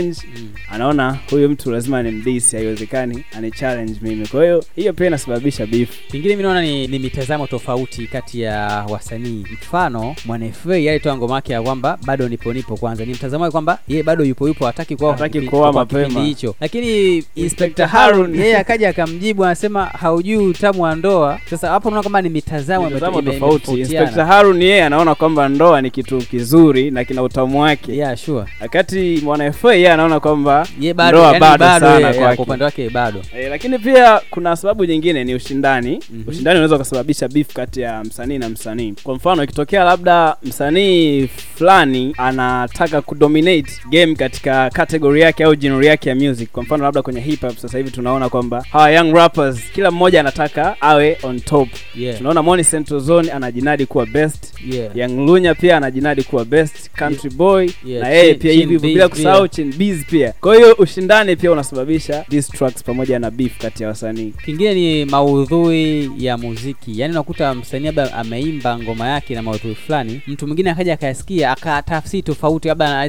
kumchallenge 0.00 0.40
Mm. 0.40 0.48
anaona 0.72 1.18
huyu 1.30 1.48
mtu 1.48 1.70
lazima 1.70 2.02
ni 2.02 2.10
mdisi, 2.10 2.56
haiwezekani 2.56 3.24
ani 3.38 3.50
challenge 3.50 3.94
mimi. 4.02 4.26
Kwa 4.26 4.42
hiyo 4.44 4.64
hiyo 4.76 4.92
pia 4.92 5.06
inasababisha 5.06 5.66
beef. 5.66 5.88
Pengine 6.12 6.36
mi 6.36 6.42
naona 6.42 6.62
ni, 6.62 6.86
ni 6.86 6.98
mitazamo 6.98 7.46
tofauti 7.46 8.06
kati 8.06 8.40
ya 8.40 8.86
wasanii. 8.88 9.44
Mfano, 9.52 10.16
Mwana 10.24 10.46
FA 10.52 10.74
alitoa 10.74 11.16
ngoma 11.16 11.34
yake 11.34 11.52
ya 11.52 11.62
kwamba 11.62 11.98
bado 12.06 12.28
nipo 12.28 12.52
nipo 12.52 12.76
kwanza, 12.76 13.04
ni 13.04 13.12
mtazamo 13.12 13.50
kwamba 13.50 13.78
yeye 13.88 14.02
bado 14.02 14.24
yupo 14.24 14.48
yupo, 14.48 14.66
hataki 14.66 14.96
kuoa 14.96 15.12
Hataki 15.12 15.40
kuoa 15.40 15.72
mapema. 15.72 16.20
hicho. 16.24 16.54
Lakini 16.60 17.24
Inspector 17.34 17.86
Harun 17.86 18.34
yeye 18.34 18.56
akaja 18.58 18.88
akamjibu, 18.88 19.44
anasema 19.44 19.84
haujui 19.84 20.36
utamu 20.46 20.82
wa 20.82 20.94
ndoa. 20.94 21.40
Sasa 21.50 21.68
hapo 21.68 21.90
naona 21.90 22.02
kwamba 22.02 22.22
ni 22.22 22.28
mitazamo 22.28 22.90
tofauti. 22.90 23.70
Inspector 23.80 24.24
Harun 24.26 24.62
yeye 24.62 24.84
anaona 24.84 25.14
kwamba 25.14 25.48
ndoa 25.48 25.82
ni 25.82 25.90
kitu 25.90 26.18
kizuri 26.18 26.90
na 26.90 27.04
kina 27.04 27.22
utamu 27.22 27.60
wake, 27.62 27.96
Yeah, 27.96 28.16
sure. 28.16 28.44
wakati 28.60 29.20
Mwana 29.24 29.52
FA 29.52 29.74
yeye 29.90 29.94
anaona 29.94 30.20
kwamba 30.20 30.66
ndoa 30.78 30.94
bado 30.94 31.58
bado 31.58 31.86
sana 31.86 32.34
kwa 32.36 32.44
upande 32.44 32.64
wake 32.64 32.90
bado. 32.90 33.22
E, 33.36 33.48
lakini 33.48 33.78
pia 33.78 34.20
kuna 34.30 34.56
sababu 34.56 34.84
nyingine 34.84 35.24
ni 35.24 35.34
ushindani. 35.34 36.00
Mhm. 36.10 36.22
ushindani 36.28 36.54
unaweza 36.56 36.76
ukasababisha 36.76 37.28
beef 37.28 37.52
kati 37.52 37.80
ya 37.80 38.04
msanii 38.04 38.38
na 38.38 38.48
msanii. 38.48 38.94
Kwa 39.02 39.14
mfano 39.14 39.44
ikitokea 39.44 39.84
labda 39.84 40.36
msanii 40.42 41.26
fulani 41.56 42.14
anataka 42.18 43.00
kudominate 43.02 43.72
game 43.90 44.14
katika 44.14 44.70
category 44.70 45.20
yake 45.20 45.44
au 45.44 45.56
genre 45.56 45.86
yake 45.86 46.08
ya 46.08 46.14
music. 46.14 46.50
Kwa 46.50 46.62
mfano 46.62 46.84
labda 46.84 47.02
kwenye 47.02 47.20
hip 47.20 47.40
hop 47.40 47.56
sasa 47.56 47.78
hivi 47.78 47.90
tunaona 47.90 48.28
kwamba 48.28 48.64
hawa 48.72 48.90
young 48.90 49.12
rappers 49.14 49.58
kila 49.74 49.90
mmoja 49.90 50.20
anataka 50.20 50.76
awe 50.80 51.18
on 51.22 51.40
top. 51.40 51.68
Yeah. 51.96 52.18
tunaona 52.18 52.42
Moni 52.42 52.64
Central 52.64 53.00
Zone 53.00 53.30
anajinadi 53.32 53.86
kuwa 53.86 54.06
best. 54.06 54.52
Yeah. 54.70 54.96
Young 54.96 55.26
Lunya 55.26 55.54
pia 55.54 55.76
anajinadi 55.76 56.22
kuwa 56.22 56.44
best. 56.44 56.90
Country 56.98 57.30
boy 57.30 57.70
Yeah, 57.86 58.02
na 58.02 58.08
yeye 58.08 58.34
pia 58.34 58.52
hivi 58.52 58.78
bila 58.78 59.08
kusahau. 59.08 59.48
Chin 59.48 59.72
Biz 59.80 60.04
pia. 60.04 60.32
Kwa 60.40 60.56
hiyo 60.56 60.74
ushindani 60.78 61.36
pia 61.36 61.52
unasababisha 61.52 62.24
diss 62.28 62.48
tracks 62.48 62.82
pamoja 62.82 63.18
na 63.18 63.30
beef 63.30 63.58
kati 63.58 63.82
ya 63.82 63.88
wasanii. 63.88 64.32
Kingine 64.44 64.74
ni 64.74 65.04
maudhui 65.04 66.10
ya 66.18 66.38
muziki. 66.38 67.00
Yaani 67.00 67.12
unakuta 67.14 67.54
msanii 67.54 67.86
labda 67.86 68.12
ameimba 68.14 68.78
ngoma 68.78 69.08
yake 69.08 69.34
na 69.34 69.42
maudhui 69.42 69.74
fulani 69.74 70.20
mtu 70.26 70.46
mwingine 70.46 70.70
akaja 70.70 70.92
akayasikia 70.94 71.50
akatafsiri 71.50 72.22
tofauti 72.22 72.68
labda 72.68 73.00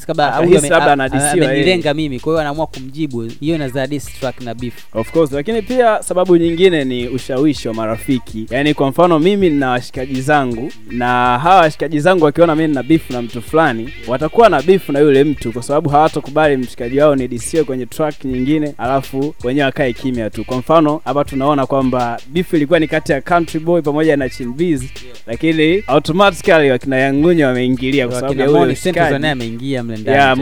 anahisi 0.91 1.41
amenilenga 1.43 1.93
mimi. 1.93 2.19
Kwa 2.19 2.31
hiyo 2.33 2.41
anaamua 2.41 2.67
kumjibu. 2.67 3.21
Hiyo 3.39 3.55
inazaa 3.55 3.87
diss 3.87 4.05
track 4.19 4.41
na 4.41 4.53
beef. 4.55 4.73
Of 4.93 5.11
course. 5.11 5.31
Lakini 5.31 5.61
pia 5.61 6.03
sababu 6.03 6.37
nyingine 6.37 6.85
ni 6.85 7.07
ushawishi 7.07 7.67
wa 7.67 7.73
marafiki. 7.73 8.45
Yaani 8.49 8.73
kwa 8.73 8.89
mfano 8.89 9.19
mimi 9.19 9.49
nina 9.49 9.69
washikaji 9.69 10.21
zangu 10.21 10.71
na 10.91 11.39
hawa 11.39 11.55
washikaji 11.61 11.99
zangu 11.99 12.25
wakiona 12.25 12.55
mimi 12.55 12.67
nina 12.67 12.83
beef 12.83 13.09
na 13.09 13.21
mtu 13.21 13.41
fulani 13.41 13.93
watakuwa 14.07 14.49
na 14.49 14.61
beef 14.61 14.89
na 14.89 14.99
yule 14.99 15.23
mtu 15.23 15.51
kwa 15.51 15.63
sababu 15.63 15.89
hawatokubali 15.89 16.60
mshikaji 16.61 16.99
wao 16.99 17.15
ni 17.15 17.27
disiwe 17.27 17.63
kwenye 17.63 17.85
track 17.85 18.25
nyingine 18.25 18.73
alafu 18.77 19.35
wenyewe 19.43 19.65
wakae 19.65 19.93
kimya 19.93 20.29
tu. 20.29 20.43
Kwa 20.45 20.57
mfano 20.57 21.01
hapa 21.05 21.23
tunaona 21.23 21.65
kwamba 21.65 22.19
beef 22.27 22.53
ilikuwa 22.53 22.79
ni 22.79 22.87
kati 22.87 23.11
ya 23.11 23.21
country 23.21 23.59
boy 23.59 23.81
pamoja 23.81 24.17
na 24.17 24.29
chinbiz 24.29 24.83
lakini 25.27 25.83
automatically 25.87 26.71
wakina 26.71 26.97
yangunya 26.97 27.47
wameingilia 27.47 28.07
kwa 28.07 28.15
sababu 28.19 28.39
ya 28.41 29.19
naye 29.19 29.31
ameingia 29.31 29.83
mle 29.83 29.97
ndani 29.97 30.17
yeah, 30.17 30.37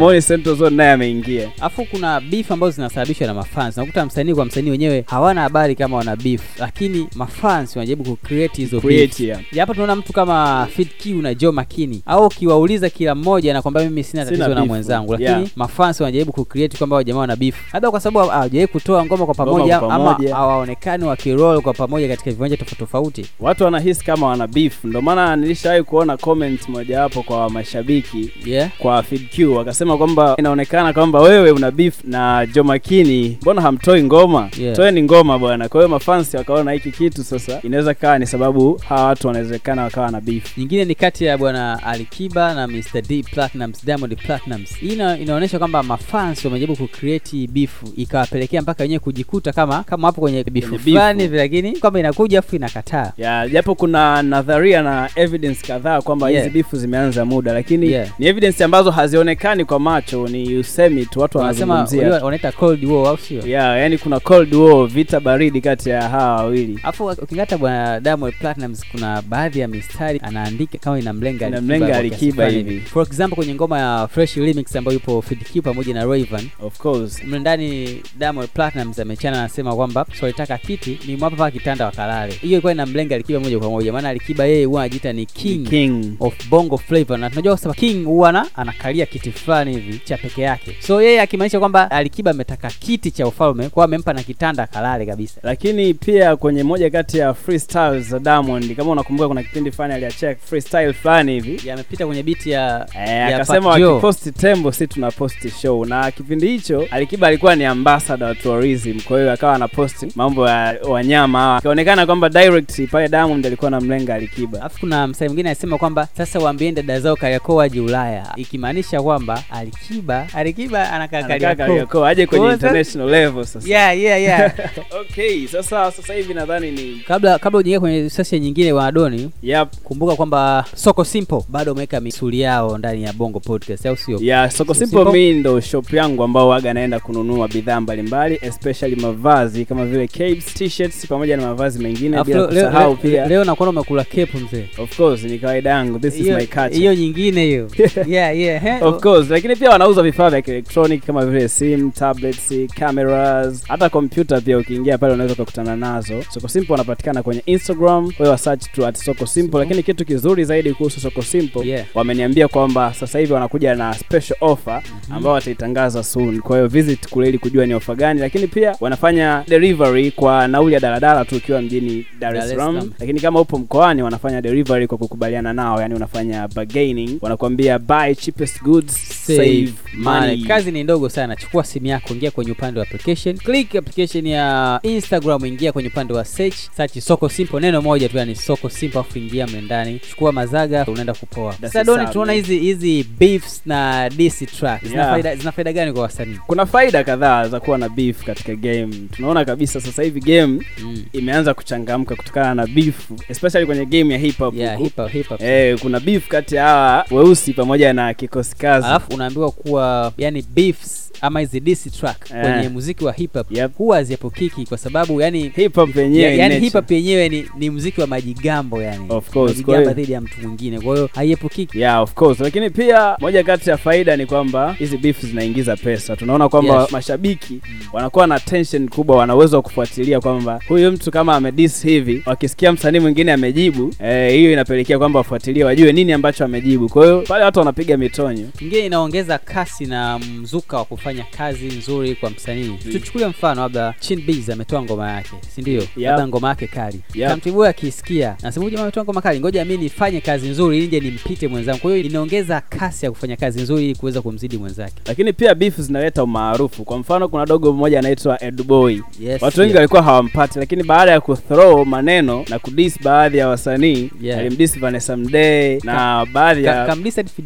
naye 0.71 0.91
ameingia. 0.91 1.49
Alafu 1.59 1.85
kuna 1.85 2.21
beef 2.21 2.51
ambazo 2.51 2.71
zinasababishwa 2.71 3.27
na 3.27 3.33
mafans. 3.33 3.77
Nakuta 3.77 4.05
msanii 4.05 4.33
kwa 4.33 4.45
msanii 4.45 4.69
wenyewe 4.69 5.03
hawana 5.07 5.41
habari 5.41 5.75
kama 5.75 5.97
wana 5.97 6.15
beef 6.15 6.41
lakini 6.59 7.07
mafans 7.15 7.75
wanajaribu 7.75 8.15
kucreate 8.15 8.61
hizo 8.61 8.81
beef. 8.81 9.19
Yeah. 9.19 9.41
Hapa 9.57 9.73
tunaona 9.73 9.95
mtu 9.95 10.13
kama 10.13 10.67
Fit 10.75 10.89
Q 11.03 11.21
na 11.21 11.33
Joe 11.33 11.51
Makini. 11.51 12.01
Au 12.05 12.25
ukiwauliza 12.25 12.89
kila 12.89 13.15
mmoja 13.15 13.51
anakwambia 13.51 13.83
mimi 13.83 14.03
Sina 14.03 14.25
tatizo 14.25 14.47
na 14.47 14.65
mwenzangu 14.65 15.11
lakini 15.11 15.29
Yeah. 15.29 15.43
mafans 15.55 16.01
wanajaribu 16.09 16.31
kucreate 16.33 16.77
kwamba 16.77 16.95
hao 16.95 17.03
jamaa 17.03 17.19
wana 17.19 17.35
beef 17.35 17.73
labda 17.73 17.91
kwa 17.91 17.99
sababu 17.99 18.29
hawajawahi 18.29 18.67
kutoa 18.67 19.05
ngoma 19.05 19.25
kwa 19.25 19.35
Ngoma 19.35 19.51
pamoja 19.51 19.79
kwa 19.79 19.93
ama 19.95 20.17
hawaonekani 20.35 21.03
wakiroll 21.03 21.61
kwa 21.61 21.73
pamoja 21.73 22.07
katika 22.07 22.31
viwanja 22.31 22.57
tofauti 22.57 22.75
tofauti 22.79 23.25
watu 23.39 23.63
wanahisi 23.63 24.05
kama 24.05 24.27
wana 24.27 24.47
beef 24.47 24.83
Ndio 24.83 25.01
maana 25.01 25.35
nilishawahi 25.35 25.83
kuona 25.83 26.17
comment 26.17 26.69
mojawapo 26.69 27.23
kwa 27.23 27.49
mashabiki 27.49 28.31
yeah 28.45 28.69
kwa 28.77 29.03
FeedQ 29.03 29.55
wakasema 29.55 29.97
kwamba 29.97 30.35
inaonekana 30.37 30.93
kwamba 30.93 31.19
wewe 31.19 31.51
una 31.51 31.71
beef 31.71 32.03
na 32.03 32.45
Jomakini, 32.53 33.37
mbona 33.41 33.61
hamtoi 33.61 34.03
ngoma? 34.03 34.49
Yeah. 34.59 34.75
Toeni 34.75 35.03
ngoma 35.03 35.39
bwana. 35.39 35.69
Kwa 35.69 35.81
hiyo 35.81 35.89
mafansi 35.89 36.37
wakaona 36.37 36.71
hiki 36.71 36.91
kitu 36.91 37.23
sasa 37.23 37.59
inaweza 37.63 37.93
kawa 37.93 38.19
ni 38.19 38.25
sababu 38.27 38.81
hawa 38.89 39.03
watu 39.05 39.27
wanawezekana 39.27 39.83
wakawa 39.83 40.11
na 40.11 40.21
beef. 40.21 40.57
nyingine 40.57 40.85
ni 40.85 40.95
kati 40.95 41.25
ya 41.25 41.37
bwana 41.37 41.83
Alikiba 41.83 42.53
na 42.53 42.67
Mr 42.67 43.01
D 43.07 43.23
Platinums, 43.23 43.85
Diamond 43.85 44.15
Platinums. 44.17 44.75
Hii 44.77 44.93
inaonyesha 44.93 45.59
kwamba 45.59 45.83
mafans 45.93 46.45
wamejaribu 46.45 46.75
kucreate 46.77 47.47
beef 47.47 47.71
ikawapelekea 47.97 48.61
mpaka 48.61 48.83
wenyewe 48.83 48.99
kujikuta 48.99 49.53
kama 49.53 49.83
kama 49.83 50.07
hapo 50.07 50.21
kwenye 50.21 50.43
beef 50.43 50.65
fulani 50.83 51.27
lakini 51.27 51.71
kwamba 51.79 51.99
inakuja 51.99 52.39
afu 52.39 52.55
inakataa. 52.55 53.11
japo 53.51 53.75
kuna 53.75 54.21
nadharia 54.23 54.81
na 54.81 55.09
evidence 55.15 55.67
kadhaa 55.67 56.01
kwamba 56.01 56.29
Yeah. 56.29 56.43
hizi 56.43 56.53
bifu 56.53 56.77
zimeanza 56.77 57.25
muda 57.25 57.53
lakini 57.53 57.89
Yeah. 57.91 58.07
ni 58.19 58.25
evidence 58.27 58.63
ambazo 58.63 58.91
hazionekani 58.91 59.65
kwa 59.65 59.79
macho 59.79 60.27
ni 60.27 60.57
usemi 60.57 61.05
tu 61.05 61.19
watu 61.19 61.37
wanazungumzia 61.37 62.09
wanaita 62.23 62.51
cold 62.51 62.85
war 62.85 63.07
au 63.07 63.17
sio? 63.17 63.47
yeah, 63.47 63.79
yani 63.79 63.97
kuna 63.97 64.19
cold 64.19 64.53
war 64.53 64.87
vita 64.87 65.19
baridi 65.19 65.61
kati 65.61 65.89
ya 65.89 66.09
hawa 66.09 66.35
wawili 66.35 66.79
Afu 66.83 67.05
ukingata 67.05 67.57
bwana 67.57 67.99
Diamond 67.99 68.33
Platinums 68.39 68.85
kuna 68.91 69.21
baadhi 69.21 69.59
ya 69.59 69.67
mistari 69.67 70.19
anaandika 70.23 70.77
kama 70.77 70.99
inamlenga 70.99 71.47
Inamlenga 71.47 71.97
Alikiba 71.97 72.47
hivi. 72.47 72.79
For 72.79 73.07
example 73.07 73.35
kwenye 73.35 73.55
ngoma 73.55 73.79
ya 73.79 74.07
Fresh 74.07 74.35
Remix 74.35 74.75
ambayo 74.75 74.93
yupo 74.93 75.21
Fid 75.21 75.43
pamoja 75.79 75.93
na 75.93 76.05
Rayvan 76.05 76.49
of 76.61 76.77
course. 76.77 77.23
Mle 77.23 77.39
ndani 77.39 78.01
Diamond 78.17 78.49
Platinums 78.49 78.99
amechana 78.99 79.39
anasema 79.39 79.75
kwamba 79.75 80.05
swalitaka 80.19 80.57
kiti 80.57 80.99
ni 81.07 81.15
mwapa 81.15 81.35
paka 81.35 81.51
kitanda 81.51 81.85
wakalale. 81.85 82.33
Hiyo 82.33 82.51
ilikuwa 82.51 82.73
inamlenga 82.73 83.15
Alikiba 83.15 83.39
moja 83.39 83.59
kwa 83.59 83.69
moja, 83.69 83.93
maana 83.93 84.09
Alikiba 84.09 84.45
yeye 84.45 84.65
huwa 84.65 84.81
anajiita 84.81 85.13
ni 85.13 85.25
king, 85.25 85.69
king. 85.69 86.15
of 86.19 86.49
bongo 86.49 86.77
flavor, 86.77 87.17
na 87.19 87.29
tunajua 87.29 87.55
kusema 87.55 87.73
king 87.73 88.05
huwa 88.05 88.29
ana- 88.29 88.47
anakalia 88.55 89.05
kiti 89.05 89.31
fulani 89.31 89.71
hivi 89.73 89.99
cha 90.05 90.17
peke 90.17 90.41
yake, 90.41 90.75
so 90.79 91.01
yeye 91.01 91.21
akimaanisha 91.21 91.59
kwamba 91.59 91.91
Alikiba 91.91 92.31
ametaka 92.31 92.69
kiti 92.69 93.11
cha 93.11 93.27
ufalme, 93.27 93.69
kwa 93.69 93.85
amempa 93.85 94.13
na 94.13 94.23
kitanda 94.23 94.63
akalale 94.63 95.05
kabisa. 95.05 95.39
lakini 95.43 95.93
pia 95.93 96.35
kwenye 96.35 96.63
moja 96.63 96.89
kati 96.89 97.17
ya 97.17 97.33
freestyles 97.33 98.07
za 98.09 98.19
Diamond 98.19 98.75
kama 98.75 98.91
unakumbuka 98.91 99.27
kuna 99.27 99.43
kipindi 99.43 99.71
fulani 99.71 99.93
aliachia 99.93 100.35
freestyle 100.35 100.93
fulani 100.93 101.31
hivi. 101.33 101.67
Yamepita 101.69 102.05
kwenye 102.05 102.23
beat 102.23 102.45
ya 102.45 102.87
Eh, 102.95 103.07
ya 103.09 103.35
akasema 103.35 103.69
wakiposti 103.69 104.31
tembo 104.31 104.71
si 104.71 104.87
tuna 104.87 105.11
posti 105.11 105.49
show 105.49 105.68
na 105.77 106.11
kipindi 106.11 106.47
hicho 106.47 106.87
alikiba 106.91 107.27
alikuwa 107.27 107.55
ni 107.55 107.65
ambassador 107.65 108.27
wa 108.27 108.35
tourism. 108.35 108.99
Kwa 109.01 109.19
hiyo 109.19 109.31
akawa 109.31 109.55
anaposti 109.55 110.07
mambo 110.15 110.47
ya 110.49 110.75
wanyama 110.89 111.39
hawa. 111.39 111.59
Ikaonekana 111.59 112.05
kwamba 112.05 112.29
direct 112.29 112.89
pale 112.91 113.07
diamond 113.09 113.45
alikuwa 113.45 113.67
anamlenga 113.67 114.15
alikiba. 114.15 114.59
Alafu 114.59 114.79
kuna 114.79 115.07
msanii 115.07 115.29
mwingine 115.29 115.49
anasema 115.49 115.77
kwamba 115.77 116.07
sasa 116.17 116.39
waambieni 116.39 116.75
dada 116.75 116.99
zao 116.99 117.15
Kariakoo 117.15 117.55
waje 117.55 117.79
Ulaya, 117.79 118.33
ikimaanisha 118.35 119.01
kwamba 119.01 119.43
Alikiba 119.51 120.27
Alikiba 120.33 120.91
anakaa 120.91 121.23
Kariakoo. 121.23 122.05
Aje 122.05 122.25
kwenye 122.27 122.51
international 122.51 123.09
level 123.09 123.45
sasa. 123.45 123.69
Yeah, 123.69 123.99
yeah, 123.99 124.21
yeah. 124.21 124.53
okay 125.01 125.47
sasa 125.47 125.91
sasa 125.91 126.13
hivi 126.13 126.33
nadhani 126.33 126.71
ni 126.71 127.01
kabla 127.07 127.39
kabla 127.39 127.59
ujaingia 127.59 127.79
kwenye 127.79 128.09
session 128.09 128.41
nyingine 128.41 128.71
wanadoni 128.71 129.29
yep. 129.43 129.67
kumbuka 129.83 130.15
kwamba 130.15 130.65
soko 130.75 131.03
simple 131.05 131.41
bado 131.49 131.71
wameweka 131.71 131.99
misuli 132.01 132.39
yao 132.39 132.77
ndani 132.77 133.03
ya 133.03 133.13
bongo 133.13 133.39
podcast 133.39 133.85
au 133.85 133.97
sio? 133.97 134.19
Yeah, 134.21 134.51
soko 134.51 134.73
So 134.73 134.79
simple 134.79 134.99
Simple- 135.03 135.11
mi 135.13 135.33
ndo 135.33 135.58
shop 135.61 135.93
yangu 135.93 136.23
ambao 136.23 136.47
waga 136.49 136.73
naenda 136.73 136.99
kununua 136.99 137.47
bidhaa 137.47 137.81
mbalimbali 137.81 138.39
especially 138.41 138.95
mavazi 138.95 139.65
kama 139.65 139.85
vile 139.85 140.07
capes 140.07 140.45
t-shirts 140.53 141.07
pamoja 141.07 141.37
na 141.37 141.43
mavazi 141.43 141.79
mengine 141.83 142.23
bila 142.23 142.47
kusahau 142.47 142.95
pia. 142.95 143.25
leo 143.27 143.43
nakuona 143.43 143.69
umekula 143.69 144.03
cape 144.03 144.29
mzee. 144.47 144.65
Of 144.77 144.97
course 144.97 145.23
ni 145.23 145.39
kawaida 145.39 145.69
yangu. 145.69 145.99
This 145.99 146.19
is 146.19 146.27
my 146.27 146.45
culture. 146.47 146.75
hiyo 146.77 146.95
nyingine 146.95 147.43
hiyo. 147.45 147.67
Yeah, 148.07 148.37
yeah. 148.39 148.83
of 148.83 149.01
course 149.03 149.29
lakini 149.29 149.55
pia 149.55 149.69
wanauza 149.69 150.01
vifaa 150.03 150.29
vya 150.29 150.43
electronic 150.45 151.05
kama 151.05 151.25
vile 151.25 151.47
sim 151.47 151.91
tablets 151.91 152.53
cameras 152.79 153.63
hata 153.67 153.89
kompyuta 153.89 154.41
pia 154.41 154.57
ukiingia 154.57 154.97
pale 154.97 155.13
unaweza 155.13 155.35
kukutana 155.35 155.75
nazo. 155.75 156.23
Soko 156.33 156.47
simple 156.47 156.71
wanapatikana 156.73 157.23
kwenye 157.23 157.43
instagram 157.45 158.11
wewe 158.19 158.37
search 158.37 158.63
tu 158.71 158.85
at 158.85 158.95
soko 158.97 159.25
simple 159.25 159.59
lakini 159.59 159.83
kitu 159.83 160.05
kizuri 160.05 160.45
zaidi 160.45 160.73
kuhusu 160.73 160.99
soko 160.99 161.21
simple 161.21 161.59
Yeah. 161.69 161.85
wameniambia 161.93 162.47
kwamba 162.47 162.93
sasa 162.93 163.19
hivi 163.19 163.33
wanakuja 163.33 163.75
na 163.75 163.93
special 163.93 164.35
offer 164.41 164.81
ambao 165.09 165.33
wataitangaza 165.49 166.03
soon. 166.03 166.39
Kwa 166.41 166.55
hiyo 166.57 166.67
visit 166.67 167.07
kule 167.09 167.29
ili 167.29 167.37
kujua 167.37 167.65
ni 167.65 167.73
ofa 167.73 167.95
gani. 167.95 168.19
Lakini 168.19 168.47
pia 168.47 168.75
wanafanya 168.79 169.43
delivery 169.47 170.11
kwa 170.11 170.47
nauli 170.47 170.73
ya 170.73 170.79
daladala 170.79 171.25
tu 171.25 171.35
ukiwa 171.35 171.61
mjini 171.61 172.05
dar 172.19 172.35
es 172.37 172.49
salaam. 172.49 172.91
Lakini 172.99 173.19
kama 173.19 173.41
upo 173.41 173.57
mkoani 173.57 174.03
wanafanya 174.03 174.41
delivery 174.41 174.87
kwa 174.87 174.97
kukubaliana 174.97 175.53
nao. 175.53 175.81
Yani 175.81 175.93
unafanya 175.95 176.47
bargaining. 176.47 177.17
Wanakuambia 177.21 177.79
buy 177.79 178.15
cheapest 178.15 178.63
goods 178.63 178.93
save 179.25 179.73
money. 179.97 180.43
kazi 180.45 180.71
ni 180.71 180.83
ndogo 180.83 181.09
sana. 181.09 181.35
Chukua 181.35 181.63
simu 181.63 181.87
yako 181.87 182.13
ingia 182.13 182.31
kwenye 182.31 182.51
upande 182.51 182.79
wa 182.79 182.85
application. 182.85 183.37
Click 183.37 183.75
application 183.75 184.27
ya 184.27 184.79
instagram 184.83 185.45
ingia 185.45 185.71
kwenye 185.71 185.89
upande 185.89 186.13
wa 186.13 186.25
search. 186.25 186.55
Search 186.77 186.99
soko 186.99 187.29
simple. 187.29 187.59
Neno 187.59 187.81
moja 187.81 188.09
tu 188.09 188.17
yani 188.17 188.35
soko 188.35 188.69
simple 188.69 188.99
afu 188.99 189.19
ingia 189.19 189.47
mle 189.47 189.61
ndani. 189.61 189.99
Chukua 190.09 190.31
mazaga 190.31 190.85
unaenda 190.87 191.13
kupoa. 191.13 191.53
Sasa 191.61 191.83
doni 191.83 192.07
tunaona 192.07 192.33
hizi 192.33 192.59
hizi 192.59 193.05
beefs 193.19 193.61
na 193.65 194.09
disi 194.09 194.45
track. 194.45 194.85
Zina 194.85 195.09
faida 195.11 195.35
zina 195.39 195.51
faida 195.51 195.73
gani 195.73 195.93
kwa 195.93 196.01
wasanii? 196.01 196.39
Kuna 196.47 196.65
faida 196.65 197.03
kadhaa 197.03 197.47
za 197.47 197.59
kuwa 197.59 197.77
na 197.77 197.89
beef 197.89 198.23
katika 198.23 198.55
game. 198.55 198.95
Tunaona 199.15 199.45
kabisa 199.45 199.81
sasa 199.81 200.03
hivi 200.03 200.19
game 200.19 200.59
mm. 200.83 201.03
imeanza 201.13 201.53
kuchangamka 201.53 202.15
kutokana 202.15 202.55
na 202.55 202.67
beef 202.67 202.95
especially 203.29 203.65
kwenye 203.65 203.85
game 203.85 204.13
ya 204.13 204.19
hip 204.19 204.37
hop 204.37 204.55
yeah 204.55 204.77
hip 204.79 204.95
hop 204.95 205.11
hip 205.11 205.27
hop. 205.27 205.41
Eh, 205.41 205.79
kuna 205.81 205.99
beef 205.99 206.27
kati 206.27 206.55
ya 206.55 206.63
hawa 206.63 207.05
weusi 207.11 207.53
pamoja 207.53 207.93
na 207.93 208.13
kikosi 208.13 208.55
kazi. 208.55 208.87
Alafu 208.87 209.13
unaambiwa 209.13 209.51
kuwa 209.51 210.13
yani 210.17 210.41
beefs 210.41 211.11
ama 211.21 211.39
hizi 211.39 211.59
diss 211.59 211.83
track 211.99 212.31
yeah. 212.31 212.53
kwenye 212.53 212.69
muziki 212.69 213.05
wa 213.05 213.13
hip 213.13 213.33
hop 213.33 213.51
Yep. 213.51 213.71
huwa 213.77 213.97
haziepukiki 213.97 214.65
kwa 214.65 214.77
sababu 214.77 215.21
yani 215.21 215.51
hip 215.55 215.75
hop 215.75 215.95
yenyewe 215.95 216.37
yani 216.37 216.59
hip 216.59 216.73
hop 216.73 216.91
yenyewe 216.91 217.29
ni, 217.29 217.45
ni 217.57 217.69
muziki 217.69 218.01
wa 218.01 218.07
majigambo 218.07 218.81
yani. 218.81 219.05
Of 219.09 219.29
course, 219.29 219.61
kwa 219.63 219.79
hiyo- 219.79 219.93
dhidi 219.93 220.11
ya 220.11 220.21
mtu 220.21 220.41
mwingine. 220.41 220.79
Kwa 220.81 220.95
hiyo 220.95 221.09
haiepukiki. 221.15 221.79
Yeah 221.79 222.01
of 222.01 222.13
course. 222.13 222.39
Lakini 222.39 222.69
pia 222.69 223.15
moja 223.19 223.43
kati 223.43 223.69
ya 223.69 223.77
faida 223.77 224.17
ni 224.17 224.25
kwamba 224.25 224.73
hizi 224.73 224.97
beef 224.97 225.23
zinaingiza 225.29 225.75
pesa. 225.75 226.15
Tunaona 226.15 226.49
kwamba 226.49 226.81
Yes. 226.81 226.91
mashabiki 226.91 227.59
wanakuwa 227.93 228.27
na 228.27 228.39
tension 228.39 228.87
kubwa 228.89 229.17
wana 229.17 229.35
uwezo 229.35 229.55
wa 229.55 229.61
kufuatilia 229.61 230.19
kwamba 230.19 230.59
huyu 230.67 230.91
mtu 230.91 231.11
kama 231.11 231.35
amedis 231.35 231.83
hivi 231.83 232.23
wakisikia 232.25 232.71
msanii 232.71 232.99
mwingine 232.99 233.31
amejibu 233.33 233.93
eh, 234.03 234.31
hiyo 234.33 234.51
inapelekea 234.53 234.97
kwamba 234.97 235.19
wafuatilie 235.19 235.63
wajue 235.63 235.91
nini 235.93 236.13
ambacho 236.13 236.45
amejibu. 236.45 236.89
Kwa 236.89 237.05
hiyo 237.05 237.21
pale 237.27 237.43
watu 237.43 237.59
wanapiga 237.59 237.97
mitonyo. 237.97 238.47
Ingine 238.61 238.85
inaongeza 238.85 239.37
kasi 239.37 239.85
na 239.85 240.19
mzuka 240.19 240.77
wa 240.77 240.85
kufanya 240.85 241.25
kazi 241.37 241.65
nzuri 241.65 242.15
kwa 242.15 242.29
msanii. 242.29 242.77
Tuchukulie 242.91 243.27
mfano 243.27 243.61
labda 243.61 243.93
chin 243.99 244.21
Biz 244.21 244.49
ametoa 244.49 244.81
ngoma 244.81 245.11
yake 245.11 245.29
si 245.55 245.61
ndio? 245.61 245.83
Labda 245.97 246.27
ngoma 246.27 246.49
yake 246.49 246.67
kali. 246.67 246.99
Yep. 247.15 247.29
Kamtibu 247.29 247.65
akisikia 247.65 248.35
nasema 248.43 248.69
jamaa 248.69 248.81
ametoa 248.83 249.03
ngoma 249.03 249.21
kali 249.21 249.39
ngoja 249.39 249.65
mimi 249.65 249.83
nifanye 249.83 250.21
kazi 250.21 250.47
nzuri 250.49 250.77
ili 250.77 250.87
nje 250.87 250.99
nimpite 250.99 251.47
mwenzangu. 251.47 251.79
Kwa 251.79 251.91
hiyo 251.95 252.03
inaongeza 252.05 252.61
kasi 252.61 253.05
ya 253.05 253.11
kufanya 253.11 253.35
kazi 253.35 253.61
nzuri 253.61 253.85
ili 253.85 253.95
kuweza 253.95 254.21
kumzidi 254.21 254.57
mwenzake 254.57 254.93
lakini 255.19 255.33
pia 255.33 255.55
beef 255.55 255.79
zinaleta 255.79 256.23
umaarufu. 256.23 256.83
Kwa 256.83 256.97
mfano 256.97 257.27
kuna 257.27 257.45
dogo 257.45 257.73
mmoja 257.73 257.99
anaitwa 257.99 258.43
edboy. 258.43 258.99
Yes, 259.19 259.41
watu 259.41 259.59
wengi 259.59 259.71
yeah. 259.71 259.75
walikuwa 259.75 260.01
hawampati 260.03 260.59
lakini 260.59 260.83
baada 260.83 261.11
ya 261.11 261.21
kuthrow 261.21 261.85
maneno 261.85 262.45
na 262.49 262.59
kudis 262.59 263.03
baadhi 263.03 263.37
ya 263.37 263.47
wasanii 263.47 264.09
Yeah. 264.21 264.39
alimdis 264.39 264.79
Vanessa 264.79 265.17
Mdee 265.17 265.79
na 265.83 266.25
baadhi 266.33 266.63
ya 266.63 266.95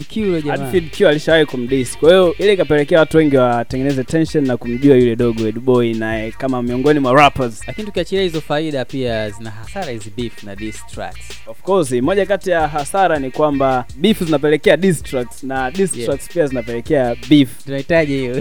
Q 0.09 0.19
yule 0.19 0.41
jamaa. 0.41 0.71
Q 0.97 1.07
alishawahi 1.07 1.45
kumdis, 1.45 1.97
kwa 1.97 2.09
hiyo 2.09 2.35
ile 2.39 2.53
ikapelekea 2.53 2.99
watu 2.99 3.17
wengi 3.17 3.37
watengeneze 3.37 4.03
tension 4.03 4.47
na 4.47 4.57
kumjua 4.57 4.95
yule 4.95 5.15
dogo 5.15 5.47
Edboy 5.47 5.93
naye 5.93 6.31
kama 6.31 6.63
miongoni 6.63 6.99
mwa 6.99 7.13
rappers. 7.13 7.61
Lakini 7.67 7.87
tukiachilia 7.87 8.23
hizo 8.23 8.41
faida 8.41 8.85
pia 8.85 9.29
zina 9.29 9.49
hasara 9.51 9.91
hizi 9.91 10.11
beef 10.17 10.43
na 10.43 10.55
diss 10.55 10.85
tracks. 10.87 11.19
Of 11.47 11.61
course 11.61 11.91
moja 11.91 12.25
kati 12.25 12.49
ya 12.49 12.67
hasara 12.67 13.19
ni 13.19 13.31
kwamba 13.31 13.85
beef 13.97 14.23
zinapelekea 14.23 14.77
diss 14.77 15.03
tracks 15.03 15.43
na 15.43 15.71
diss 15.71 15.97
Yeah. 15.97 16.17
pia 16.33 16.47
zinapelekea 16.47 17.15
beef 17.29 17.49
tunahitaji 17.65 18.13
hiyo. 18.13 18.35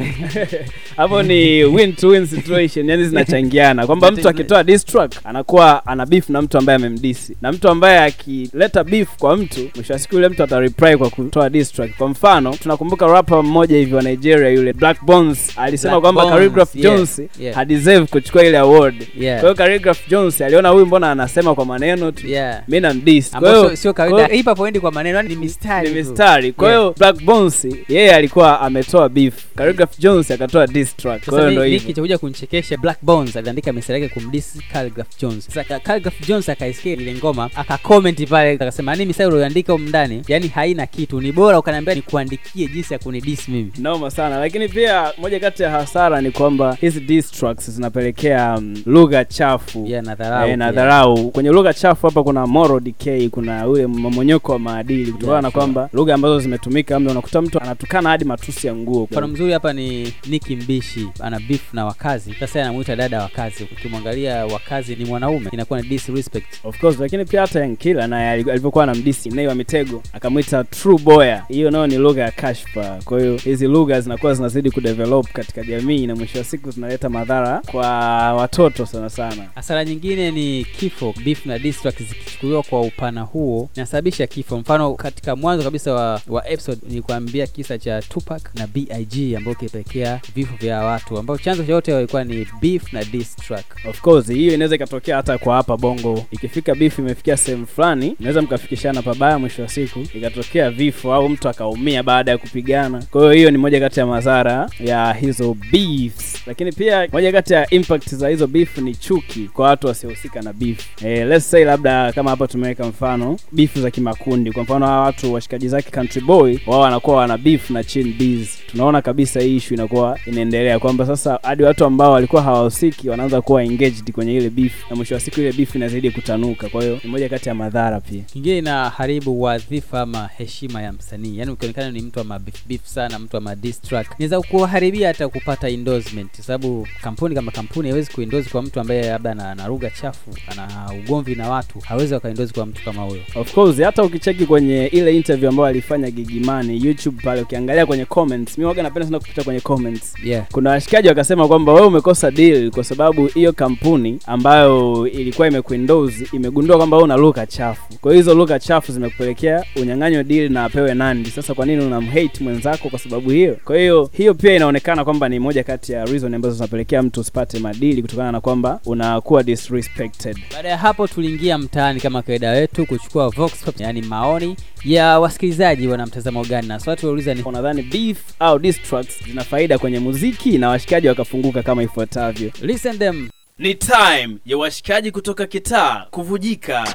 Hapo 0.96 1.22
ni 1.22 1.64
win 1.64 1.92
to 1.92 2.08
win 2.08 2.26
situation 2.26 2.88
yani 2.88 3.04
zinachangiana. 3.04 3.86
Kwamba 3.86 4.10
mtu 4.10 4.28
akitoa 4.28 4.64
diss 4.64 4.84
track 4.84 5.12
anakuwa 5.24 5.86
ana 5.86 6.06
beef 6.06 6.28
na 6.28 6.42
mtu 6.42 6.58
ambaye 6.58 6.76
amemdisi. 6.76 7.36
Na 7.42 7.52
mtu 7.52 7.68
ambaye 7.68 7.98
akileta 7.98 8.84
beef 8.84 9.08
kwa 9.18 9.36
mtu 9.36 9.60
mwisho 9.74 9.92
wa 9.92 9.98
siku 9.98 10.14
yule 10.14 10.28
mtu 10.28 10.42
atareply 10.42 10.96
kwa 10.96 11.10
kutoa 11.10 11.50
diss 11.50 11.72
track. 11.72 11.90
Kwa 11.98 12.08
mfano 12.08 12.54
tunakumbuka 12.62 13.06
rapper 13.06 13.42
mmoja 13.42 13.76
hivi 13.76 13.94
wa 13.94 14.02
Nigeria 14.02 14.48
yule 14.48 14.72
Black 14.72 15.04
Bones. 15.04 15.52
Alisema 15.56 16.00
kwamba 16.00 16.26
Khaligraph 16.26 16.76
yeah, 16.76 16.96
Jones 16.96 17.22
yeah. 17.40 17.54
hadeserve 17.56 18.06
kuchukua 18.06 18.44
ile 18.44 18.58
award. 18.58 18.94
Yeah. 19.18 19.40
kwa 19.40 19.48
hiyo 19.48 19.54
Khaligraph 19.54 20.08
Jones 20.08 20.40
aliona 20.40 20.68
huyu 20.68 20.86
mbona 20.86 21.10
anasema 21.10 21.54
kwa 21.54 21.64
maneno 21.64 22.10
tu. 22.10 22.26
Yeah. 22.26 22.62
Mimi 22.68 22.80
namdis 22.80 23.30
kwa 23.30 23.40
hiyo 23.50 23.76
sio- 23.76 23.92
kawaida. 23.92 24.34
hip 24.34 24.46
hop 24.46 24.78
kwa 24.80 24.92
maneno 24.92 25.22
ni 25.22 25.36
mistari 25.36 25.88
ni 25.88 25.94
mistari. 25.94 26.52
Kwa 26.52 26.68
Yeah. 26.68 26.80
hiyo 26.80 26.94
Black 26.98 27.22
Bones 27.24 27.66
yeye 27.88 28.14
alikuwa 28.14 28.60
ametoa 28.60 29.01
beef 29.08 29.34
Khaligraph 29.56 29.98
Jones 29.98 30.30
akatoa 30.30 30.66
diss 30.66 30.96
track 30.96 31.24
kwa 31.24 31.38
hiyo 31.38 31.50
ndio 31.50 31.62
hivyo 31.64 31.80
kilichokuja 31.80 32.18
kunichekesha 32.18 32.76
Black 32.76 32.98
Bones 33.02 33.36
aliandika 33.36 33.72
message 33.72 34.00
yake 34.00 34.14
kumdiss 34.14 34.58
Khaligraph 34.72 35.08
Jones. 35.20 35.46
Sasa 35.46 35.80
Khaligraph 35.80 36.28
Jones 36.28 36.48
akaisikia 36.48 36.92
ile 36.92 37.14
ngoma 37.14 37.50
akacomment 37.54 38.28
pale 38.28 38.50
akasema 38.52 38.92
nini 38.94 39.06
mistari 39.06 39.30
uliyoandika 39.30 39.72
huko 39.72 39.84
ndani 39.84 40.22
yani 40.28 40.48
haina 40.48 40.86
kitu 40.86 41.20
ni 41.20 41.32
bora 41.32 41.58
ukaniambia 41.58 41.94
nikuandikie 41.94 42.66
jinsi 42.68 42.92
ya 42.92 42.98
kunidiss 42.98 43.48
mimi. 43.48 43.72
noma 43.78 44.10
sana 44.10 44.38
lakini 44.38 44.68
pia 44.68 45.12
moja 45.18 45.40
kati 45.40 45.62
ya 45.62 45.70
hasara 45.70 46.20
ni 46.20 46.30
kwamba 46.30 46.76
hizi 46.80 47.00
diss 47.00 47.30
tracks 47.30 47.70
zinapelekea 47.70 48.54
um, 48.58 48.74
lugha 48.86 49.24
chafu 49.24 49.84
Yeah, 49.86 50.04
na 50.04 50.14
dharau. 50.14 50.48
Eh, 50.48 50.58
na 50.58 50.72
dharau 50.72 51.18
yeah. 51.18 51.30
kwenye 51.30 51.50
lugha 51.50 51.74
chafu 51.74 52.06
hapa 52.06 52.22
kuna 52.22 52.46
moral 52.46 52.80
decay 52.80 53.28
kuna 53.28 53.68
ule 53.68 53.86
mmomonyoko 53.86 54.52
wa 54.52 54.58
maadili 54.58 55.12
kutokana 55.12 55.32
Yeah, 55.32 55.42
na 55.42 55.50
kwamba 55.50 55.88
lugha 55.92 56.14
ambazo 56.14 56.40
zimetumika 56.40 56.96
unakuta 56.96 57.42
mtu 57.42 57.60
anatukana 57.60 58.08
hadi 58.08 58.24
matusi 58.24 58.66
ya 58.66 58.74
nguo 58.92 59.08
Mfano 59.10 59.28
mzuri 59.28 59.52
hapa 59.52 59.72
ni 59.72 60.14
Niki 60.26 60.56
Mbishi 60.56 61.08
ana 61.20 61.40
beef 61.40 61.74
na 61.74 61.84
wakazi. 61.84 62.34
Sasa 62.40 62.62
anamuita 62.62 62.96
dada 62.96 63.22
wakazi. 63.22 63.64
Ukimwangalia 63.64 64.46
wakazi 64.46 64.96
ni 64.96 65.04
mwanaume 65.04 65.48
inakuwa 65.52 65.80
ni 65.82 65.88
disrespect. 65.88 66.46
of 66.64 66.80
course 66.80 66.98
lakini 67.00 67.24
pia 67.24 67.40
hata 67.40 67.60
Yankila 67.60 68.06
naye 68.06 68.30
alivyokuwa 68.30 68.86
na 68.86 68.94
mdisi 68.94 69.28
Nay 69.30 69.46
wa 69.46 69.54
Mitego 69.54 70.02
akamwita 70.12 70.64
true 70.64 70.98
boya 70.98 71.44
hiyo 71.48 71.70
nayo 71.70 71.86
ni 71.86 71.96
lugha 71.98 72.22
ya 72.22 72.30
kashfa 72.30 72.98
kwa 73.04 73.20
hiyo 73.20 73.36
hizi 73.36 73.66
lugha 73.66 74.00
zinakuwa 74.00 74.34
zinazidi 74.34 74.70
kudevelop 74.70 75.32
katika 75.32 75.62
jamii 75.62 76.06
na 76.06 76.14
mwisho 76.16 76.38
wa 76.38 76.44
siku 76.44 76.70
zinaleta 76.70 77.08
madhara 77.08 77.62
kwa 77.70 77.86
watoto 78.34 78.86
sana 78.86 79.10
sana 79.10 79.46
Hasara 79.54 79.84
nyingine 79.84 80.30
ni 80.30 80.64
kifo. 80.64 81.14
Beef 81.24 81.46
na 81.46 81.58
distract 81.58 81.98
zikichukuliwa 82.02 82.62
kwa 82.62 82.80
upana 82.80 83.20
huo 83.22 83.70
inasababisha 83.76 84.26
kifo. 84.26 84.58
Mfano 84.58 84.94
katika 84.94 85.36
mwanzo 85.36 85.64
kabisa 85.64 85.92
wa, 85.92 86.20
wa 86.28 86.48
episode 86.48 86.80
nilikuambia 86.88 87.46
kisa 87.46 87.78
cha 87.78 88.02
Tupac 88.02 88.42
na 88.54 88.66
BIG 88.86 89.36
ambao 89.36 89.54
kilipelekea 89.54 90.20
vifo 90.34 90.56
vya 90.60 90.78
watu 90.78 91.18
ambao 91.18 91.38
chanzo 91.38 91.64
cha 91.64 91.72
yote 91.72 91.92
walikuwa 91.92 92.24
ni 92.24 92.46
beef 92.60 92.92
na 92.92 93.04
diss 93.04 93.36
track. 93.36 93.64
of 93.88 94.00
course 94.00 94.26
hiyo 94.28 94.54
inaweza 94.54 94.74
ikatokea 94.76 95.16
hata 95.16 95.38
kwa 95.38 95.54
hapa 95.56 95.76
bongo. 95.76 96.24
Ikifika 96.30 96.74
beef 96.74 96.98
imefikia 96.98 97.36
sehemu 97.36 97.66
fulani 97.66 98.16
inaweza 98.20 98.42
mkafikishana 98.42 99.02
pabaya 99.02 99.38
mwisho 99.38 99.62
wa 99.62 99.68
siku 99.68 99.98
ikatokea 100.14 100.70
vifo 100.70 101.14
au 101.14 101.28
mtu 101.28 101.48
akaumia 101.48 102.02
baada 102.02 102.30
ya 102.30 102.38
kupigana. 102.38 103.02
Kwa 103.10 103.20
hiyo 103.20 103.32
hiyo 103.32 103.50
ni 103.50 103.58
moja 103.58 103.80
kati 103.80 104.00
ya 104.00 104.06
madhara 104.06 104.70
ya 104.80 105.12
hizo 105.12 105.56
beefs. 105.72 106.42
Lakini 106.46 106.72
pia 106.72 107.08
moja 107.12 107.32
kati 107.32 107.52
ya 107.52 107.70
impact 107.70 108.14
za 108.14 108.28
hizo 108.28 108.46
beef 108.46 108.78
ni 108.78 108.94
chuki 108.94 109.40
kwa 109.52 109.66
watu 109.68 109.86
wasiohusika 109.86 110.42
na 110.42 110.52
beef. 110.52 111.02
Eh, 111.04 111.26
let's 111.28 111.50
say 111.50 111.64
labda 111.64 112.12
kama 112.12 112.30
hapa 112.30 112.46
tumeweka 112.48 112.84
mfano 112.86 113.36
beef 113.52 113.78
za 113.78 113.90
kimakundi. 113.90 114.52
Kwa 114.52 114.62
mfano 114.62 114.86
hawa 114.86 115.04
watu 115.04 115.32
washikaji 115.32 115.68
zake 115.68 115.90
country 115.90 116.20
boy 116.22 116.58
wao 116.66 116.80
wanakuwa 116.80 117.16
wana 117.16 117.38
beef 117.38 117.70
na 117.70 117.84
chin 117.84 118.14
bees 118.18 118.58
tunaona 118.72 119.02
kabisa 119.02 119.40
hii 119.40 119.56
issue 119.56 119.74
inakuwa 119.74 120.18
inaendelea 120.26 120.78
kwamba 120.78 121.06
sasa 121.06 121.38
hadi 121.42 121.62
watu 121.62 121.84
ambao 121.84 122.12
walikuwa 122.12 122.42
hawahusiki 122.42 123.08
wanaanza 123.08 123.40
kuwa 123.42 123.64
engaged 123.64 124.12
kwenye 124.12 124.34
ile 124.34 124.50
beef 124.50 124.90
na 124.90 124.96
mwisho 124.96 125.14
wa 125.14 125.20
siku 125.20 125.40
ile 125.40 125.52
beef 125.52 125.74
inazidi 125.74 126.10
kutanuka 126.10 126.68
kwa 126.68 126.82
hiyo 126.82 126.98
ni 127.04 127.10
moja 127.10 127.28
kati 127.28 127.48
ya 127.48 127.54
madhara 127.54 128.00
pia 128.00 128.22
Kingine 128.22 128.58
inaharibu 128.58 129.42
wadhifa 129.42 130.00
ama 130.00 130.30
heshima 130.38 130.82
ya 130.82 130.92
msanii. 130.92 131.38
Yaani 131.38 131.50
ukionekana 131.50 131.90
ni 131.90 132.00
mtu 132.02 132.18
wa 132.18 132.24
mabeef 132.24 132.66
beef 132.68 132.80
sana, 132.86 133.18
mtu 133.18 133.36
wa 133.36 133.56
diss 133.56 133.80
track, 133.82 134.06
inaweza 134.18 134.40
kuharibia 134.40 135.08
hata 135.08 135.28
kupata 135.28 135.68
endorsement, 135.68 136.40
sababu 136.40 136.88
kampuni 137.02 137.34
kama 137.34 137.50
kampuni 137.52 137.88
haiwezi 137.88 138.10
kuendorse 138.12 138.50
kwa 138.50 138.62
mtu 138.62 138.80
ambaye 138.80 139.06
labda 139.10 139.30
ana 139.30 139.66
rugha 139.66 139.90
chafu, 139.90 140.30
ana 140.48 140.90
ugomvi 141.04 141.34
na 141.34 141.50
watu, 141.50 141.78
hawezi 141.80 142.14
wakaendorse 142.14 142.54
kwa 142.54 142.66
mtu 142.66 142.84
kama 142.84 143.02
huyo. 143.02 143.22
of 143.34 143.54
course 143.54 143.80
hata 143.80 144.02
ukicheki 144.04 144.46
kwenye 144.46 144.86
ile 144.86 145.16
interview 145.16 145.48
ambayo 145.50 145.66
alifanya 145.68 146.10
gigimani 146.10 146.84
youtube 146.86 147.22
pale 147.24 147.40
ukiangalia 147.42 147.86
kwenye 147.86 148.04
comments 148.04 148.58
mi 148.62 148.66
waga 148.66 148.82
napenda 148.82 149.06
sana 149.06 149.18
kupita 149.18 149.44
kwenye 149.44 149.60
comments. 149.60 150.14
Yeah. 150.24 150.46
kuna 150.52 150.70
washikaji 150.70 151.08
wakasema 151.08 151.48
kwamba 151.48 151.72
wewe 151.72 151.86
umekosa 151.86 152.30
deal 152.30 152.70
kwa 152.70 152.84
sababu 152.84 153.26
hiyo 153.26 153.52
kampuni 153.52 154.18
ambayo 154.26 155.06
ilikuwa 155.08 155.48
imekuendose 155.48 156.26
imegundua 156.32 156.76
kwamba 156.76 156.96
wewe 156.96 157.04
una 157.04 157.16
lugha 157.16 157.46
chafu. 157.46 157.82
Kwa 158.00 158.12
hiyo 158.12 158.22
hizo 158.22 158.34
lugha 158.34 158.58
chafu 158.58 158.92
zimekupelekea 158.92 159.64
unyang'anywe 159.76 160.24
deal 160.24 160.50
na 160.52 160.64
apewe 160.64 160.94
nandi. 160.94 161.30
Sasa 161.30 161.54
kwa 161.54 161.66
nini 161.66 161.84
unamhate 161.84 162.32
mwenzako 162.44 162.88
kwa 162.90 162.98
sababu 162.98 163.30
hiyo? 163.30 163.56
Kwa 163.64 163.76
hiyo 163.78 164.10
hiyo 164.12 164.34
pia 164.34 164.56
inaonekana 164.56 165.04
kwamba 165.04 165.28
ni 165.28 165.38
moja 165.38 165.64
kati 165.64 165.92
ya 165.92 166.04
reason 166.04 166.34
ambazo 166.34 166.54
zinapelekea 166.54 167.02
mtu 167.02 167.20
usipate 167.20 167.58
madili 167.58 168.02
kutokana 168.02 168.32
na 168.32 168.40
kwamba 168.40 168.80
unakuwa 168.86 169.42
disrespected. 169.42 170.36
Baada 170.52 170.68
ya 170.68 170.76
hapo 170.78 171.06
tuliingia 171.06 171.58
mtaani 171.58 172.00
kama 172.00 172.22
kawaida 172.22 172.50
wetu 172.50 172.86
kuchukua 172.86 173.28
vox 173.28 173.52
pop, 173.64 173.80
yani 173.80 174.02
maoni 174.02 174.56
ya 174.84 175.20
wasikilizaji 175.20 175.88
wana 175.88 176.06
mtazamo 176.06 176.44
gani, 176.44 176.68
na 176.68 176.80
swali 176.80 177.00
tuliuliza 177.00 177.34
ni 177.34 177.42
unadhani 177.42 177.82
beef 177.82 178.18
au 178.38 178.51
diss 178.58 178.82
tracks 178.82 179.24
zina 179.24 179.44
faida 179.44 179.78
kwenye 179.78 179.98
muziki 179.98 180.58
na 180.58 180.68
washikaji 180.68 181.08
wakafunguka 181.08 181.62
kama 181.62 181.82
ifuatavyo. 181.82 182.50
Listen 182.62 182.98
them. 182.98 183.28
Ni 183.58 183.74
time 183.74 184.36
ya 184.46 184.56
washikaji 184.56 185.10
kutoka 185.10 185.46
kitaa 185.46 186.06
kuvujika. 186.10 186.94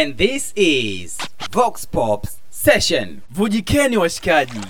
And 0.00 0.16
this 0.16 0.52
is 0.56 1.18
Vox 1.52 1.88
Pops 1.88 2.38
Session. 2.50 3.18
vujikeni 3.30 3.96
washikaji 3.96 4.60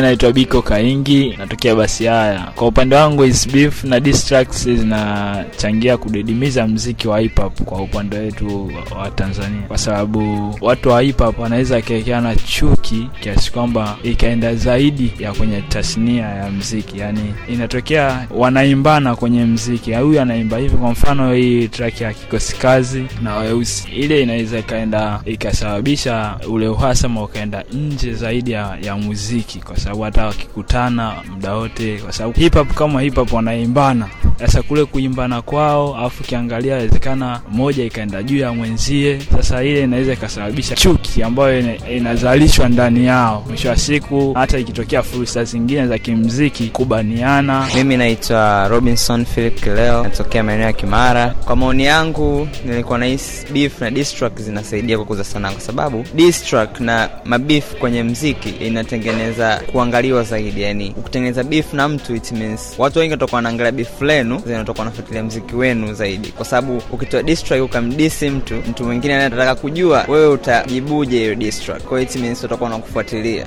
naitwa 0.00 0.32
biko 0.32 0.62
kaingi 0.62 1.34
natokea 1.38 1.74
basi 1.74 2.04
haya. 2.06 2.52
Kwa 2.54 2.68
upande 2.68 2.96
wangu 2.96 3.22
hizi 3.22 3.48
beef 3.48 3.84
na 3.84 4.00
diss 4.00 4.34
zinachangia 4.64 5.96
kudidimiza 5.96 6.66
mziki 6.66 7.08
wa 7.08 7.20
hip 7.20 7.40
kwa 7.64 7.82
upande 7.82 8.18
wetu 8.18 8.70
wa- 8.98 9.10
tanzania. 9.10 9.60
Kwa 9.68 9.78
sababu 9.78 10.54
watu 10.60 10.88
wa 10.88 11.00
hip 11.02 11.18
hop 11.18 11.38
wanaweza 11.38 11.74
wakiwekeana 11.74 12.36
chuki 12.36 13.08
kiasi 13.20 13.52
kwamba 13.52 13.96
ikaenda 14.02 14.54
zaidi 14.54 15.12
ya 15.18 15.32
kwenye 15.32 15.60
tasnia 15.62 16.24
ya 16.24 16.50
mziki. 16.50 16.98
Yani 16.98 17.34
inatokea 17.48 18.26
wanaimbana 18.30 19.16
kwenye 19.16 19.44
mziki. 19.44 19.92
Huyu 19.94 20.20
anaimba 20.20 20.58
hivi 20.58 20.76
kwa 20.76 20.90
mfano 20.90 21.34
hii 21.34 21.68
track 21.68 22.00
ya 22.00 22.12
kikosi 22.12 22.56
kazi 22.56 23.04
na 23.22 23.36
weusi. 23.36 23.88
Ile 23.96 24.22
inaweza 24.22 24.58
ikaenda 24.58 25.20
ikasababisha 25.24 26.36
ule 26.48 26.68
uhasama 26.68 27.22
ukaenda 27.22 27.64
nje 27.72 28.12
zaidi 28.14 28.50
ya, 28.50 28.78
ya 28.82 28.96
muziki 28.96 29.58
kwa 29.64 29.76
sababu 29.76 30.02
hata 30.02 30.26
wakikutana 30.26 31.12
muda 31.30 31.54
wote 31.54 31.98
kwa 31.98 32.12
sababu 32.12 32.40
hip 32.40 32.54
hop 32.54 32.74
kama 32.74 33.00
hip 33.00 33.14
hop 33.16 33.32
wanaimbana 33.32 34.08
sasa 34.38 34.62
kule 34.62 34.84
kuimbana 34.84 35.42
kwao 35.42 35.96
alafu 35.96 36.22
ukiangalia 36.22 36.74
inawezekana 36.74 37.40
moja 37.50 37.84
ikaenda 37.84 38.22
juu 38.22 38.38
ya 38.38 38.52
mwenzie. 38.52 39.18
Sasa 39.36 39.64
ile 39.64 39.82
inaweza 39.82 40.12
ikasababisha 40.12 40.74
chuki 40.74 41.22
ambayo 41.22 41.76
inazalishwa 41.96 42.68
ndani 42.68 43.06
yao. 43.06 43.44
Mwisho 43.48 43.68
wa 43.68 43.76
siku 43.76 44.32
hata 44.34 44.58
ikitokea 44.58 45.02
fursa 45.02 45.44
zingine 45.44 45.86
za 45.86 45.98
kimziki 45.98 46.66
kubaniana. 46.68 47.68
Mimi 47.74 47.96
naitwa 47.96 48.68
robinson 48.68 49.24
philip 49.24 49.60
kileo 49.60 50.02
natokea 50.02 50.42
maeneo 50.42 50.66
ya 50.66 50.72
kimara. 50.72 51.30
Kwa 51.44 51.56
maoni 51.56 51.84
yangu 51.84 52.48
nilikuwa 52.66 52.98
nahisi 52.98 53.46
beef 53.52 53.80
na 53.80 53.90
diss 53.90 54.24
zinasaidia 54.36 54.98
kukuza 54.98 55.24
sanaa 55.24 55.50
kwa 55.52 55.60
sababu 55.60 56.04
diss 56.14 56.54
na 56.80 57.10
mabif 57.24 57.74
kwenye 57.74 58.02
mziki 58.02 58.48
inatengeneza 58.48 59.62
kuangaliwa 59.72 60.22
zaidi. 60.22 60.62
Yani 60.62 60.94
ukitengeneza 60.96 61.44
beef 61.44 61.72
na 61.72 61.88
mtu 61.88 62.14
it 62.16 62.32
means 62.32 62.74
watu 62.78 62.98
wengi 62.98 63.12
watakuwa 63.12 63.36
wanaangalia 63.36 63.72
beef 63.72 64.02
lenu 64.02 64.23
then 64.28 64.38
zinatoka 64.46 64.84
nafuatilia 64.84 65.22
mziki 65.24 65.56
wenu 65.56 65.94
zaidi. 65.94 66.28
Kwa 66.28 66.44
sababu 66.44 66.82
ukitoa 66.92 67.22
ukamdisi 67.64 68.30
mtu 68.30 68.54
mtu 68.54 68.84
mwingine 68.84 69.14
anataka 69.14 69.54
kujua 69.54 70.04
wewe 70.08 70.28
utajibuje 70.28 71.18
hiyo 71.18 71.34
diss 71.34 71.60
track. 71.60 71.82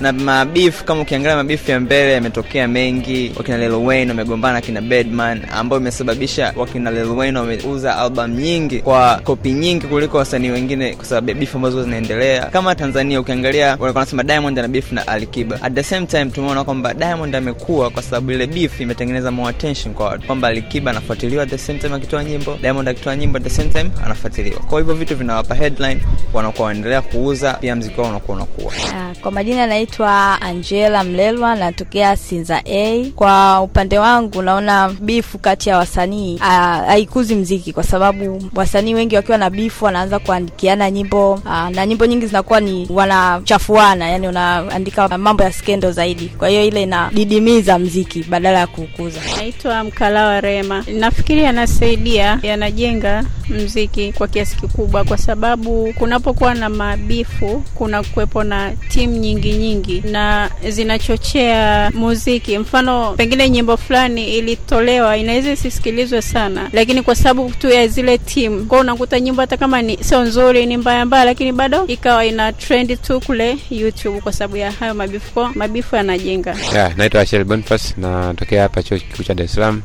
Na 0.00 0.12
mabif 0.12 0.84
kama 0.84 1.02
ukiangalia 1.02 1.36
mabif 1.36 1.68
ya 1.68 1.80
mbele 1.80 2.12
yametokea 2.12 2.68
mengi. 2.68 3.32
Wakina 3.36 3.58
Lil 3.58 3.72
wamegombana 4.08 4.60
kina 4.60 4.80
Bedman 4.80 5.42
ambayo 5.52 5.80
imesababisha 5.80 6.52
wakina 6.56 6.90
Lil 6.90 7.36
wameuza 7.36 7.96
album 7.98 8.30
nyingi 8.30 8.78
kwa 8.78 9.20
kopi 9.24 9.52
nyingi 9.52 9.86
kuliko 9.86 10.18
wasanii 10.18 10.50
wengine 10.50 10.94
kwa 10.94 11.04
sababu 11.04 11.28
ya 11.28 11.34
bifu 11.34 11.56
ambazo 11.56 11.82
zinaendelea. 11.84 12.46
Kama 12.46 12.74
Tanzania 12.74 13.20
ukiangalia 13.20 13.66
walikuwa 13.66 13.92
wanasema 13.92 14.22
Diamond 14.24 14.58
ana 14.58 14.68
beef 14.68 14.92
na 14.92 15.06
Alikiba. 15.08 15.62
At 15.62 15.74
the 15.74 15.82
same 15.82 16.06
time 16.06 16.24
tumeona 16.26 16.64
kwamba 16.64 16.94
Diamond 16.94 17.36
amekuwa 17.36 17.90
kwa 17.90 18.02
sababu 18.02 18.32
ile 18.32 18.46
beef 18.46 18.80
imetengeneza 18.80 19.30
more 19.30 19.50
attention 19.50 19.94
kwa 19.94 20.06
watu. 20.08 20.26
Kwamba 20.26 20.48
Alikiba 20.68 20.90
anafuatiliwa 20.90 21.42
at 21.42 21.50
the 21.50 21.58
same 21.58 21.78
time 21.78 21.94
akitoa 21.94 22.24
nyimbo 22.24 22.58
Diamond 22.62 22.88
akitoa 22.88 23.16
nyimbo 23.16 23.36
at 23.38 23.44
the 23.44 23.50
same 23.50 23.68
time 23.68 23.90
anafuatiliwa 24.04 24.60
kwa 24.60 24.78
hivyo 24.78 24.94
vitu 24.94 25.16
vinawapa 25.16 25.54
headline 25.54 26.00
wanakuwa 26.32 26.66
wanaendelea 26.66 27.02
kuuza 27.02 27.54
pia 27.54 27.76
mziki 27.76 28.00
wao 28.00 28.10
unakuwa 28.10 28.36
unakuwa 28.36 28.72
Ah, 28.94 29.14
Kwa 29.20 29.30
majina 29.32 29.66
naitwa 29.66 30.42
Angela 30.42 31.04
Mlelwa, 31.04 31.54
natokea 31.56 32.16
Sinza 32.16 32.62
A. 32.66 33.04
Kwa 33.16 33.60
upande 33.60 33.98
wangu 33.98 34.42
naona 34.42 34.88
bifu 35.00 35.38
kati 35.38 35.68
ya 35.68 35.78
wasanii 35.78 36.38
ah, 36.42 36.82
haikuzi 36.86 37.34
mziki, 37.34 37.72
kwa 37.72 37.82
sababu 37.84 38.42
wasanii 38.54 38.94
wengi 38.94 39.16
wakiwa 39.16 39.38
na 39.38 39.50
bifu 39.50 39.84
wanaanza 39.84 40.18
kuandikiana 40.18 40.90
nyimbo 40.90 41.40
ah, 41.46 41.70
na 41.70 41.86
nyimbo 41.86 42.06
nyingi 42.06 42.26
zinakuwa 42.26 42.60
ni 42.60 42.86
wanachafuana, 42.90 44.08
yani 44.08 44.28
unaandika 44.28 45.18
mambo 45.18 45.42
ya 45.42 45.52
skendo 45.52 45.92
zaidi. 45.92 46.28
Kwa 46.38 46.48
hiyo 46.48 46.64
ile 46.64 46.82
inadidimiza 46.82 47.78
mziki 47.78 48.22
badala 48.22 48.58
ya 48.58 48.66
kuukuza. 48.66 49.20
Naitwa 49.36 49.84
Mkalawa 49.84 50.40
Rema. 50.58 50.84
Nafikiri 50.98 51.42
yanasaidia, 51.42 52.38
yanajenga 52.42 53.24
mziki 53.48 54.12
kwa 54.12 54.28
kiasi 54.28 54.56
kikubwa, 54.56 55.04
kwa 55.04 55.18
sababu 55.18 55.92
kunapokuwa 55.98 56.54
na 56.54 56.68
mabifu 56.68 57.62
kuna 57.74 58.02
kuwepo 58.02 58.44
na 58.44 58.72
timu 58.88 59.16
nyingi 59.16 59.52
nyingi 59.52 60.00
na 60.12 60.50
zinachochea 60.68 61.90
muziki. 61.94 62.58
Mfano, 62.58 63.14
pengine 63.16 63.50
nyimbo 63.50 63.76
fulani 63.76 64.38
ilitolewa, 64.38 65.16
inaweza 65.16 65.52
isisikilizwe 65.52 66.22
sana, 66.22 66.68
lakini 66.72 67.02
kwa 67.02 67.14
sababu 67.14 67.50
tu 67.50 67.68
ya 67.70 67.88
zile 67.88 68.18
timu, 68.18 68.64
kwao, 68.64 68.80
unakuta 68.80 69.20
nyimbo 69.20 69.40
hata 69.40 69.56
kama 69.56 69.82
ni 69.82 70.04
sio 70.04 70.22
nzuri, 70.22 70.66
ni 70.66 70.76
mbaya 70.76 71.04
mbaya, 71.04 71.24
lakini 71.24 71.52
bado 71.52 71.84
ikawa 71.86 72.26
ina 72.26 72.52
trend 72.52 72.98
tu 73.02 73.20
kule 73.20 73.56
YouTube 73.70 74.20
kwa 74.20 74.32
sababu 74.32 74.56
ya 74.56 74.70
hayo 74.70 74.94
mabifu. 74.94 75.30
Kwa 75.34 75.52
mabifu 75.54 75.96
yanajenga. 75.96 76.56
Yeah, 76.74 76.96
naitwa 76.96 77.20
Ashel 77.20 77.44
Boniface 77.44 77.94
natokea 77.96 78.62
hapa 78.62 78.82
chuo 78.82 78.98
kikuu 78.98 79.22
cha 79.22 79.34
Dar 79.34 79.44
es 79.44 79.52
Salaam 79.54 79.82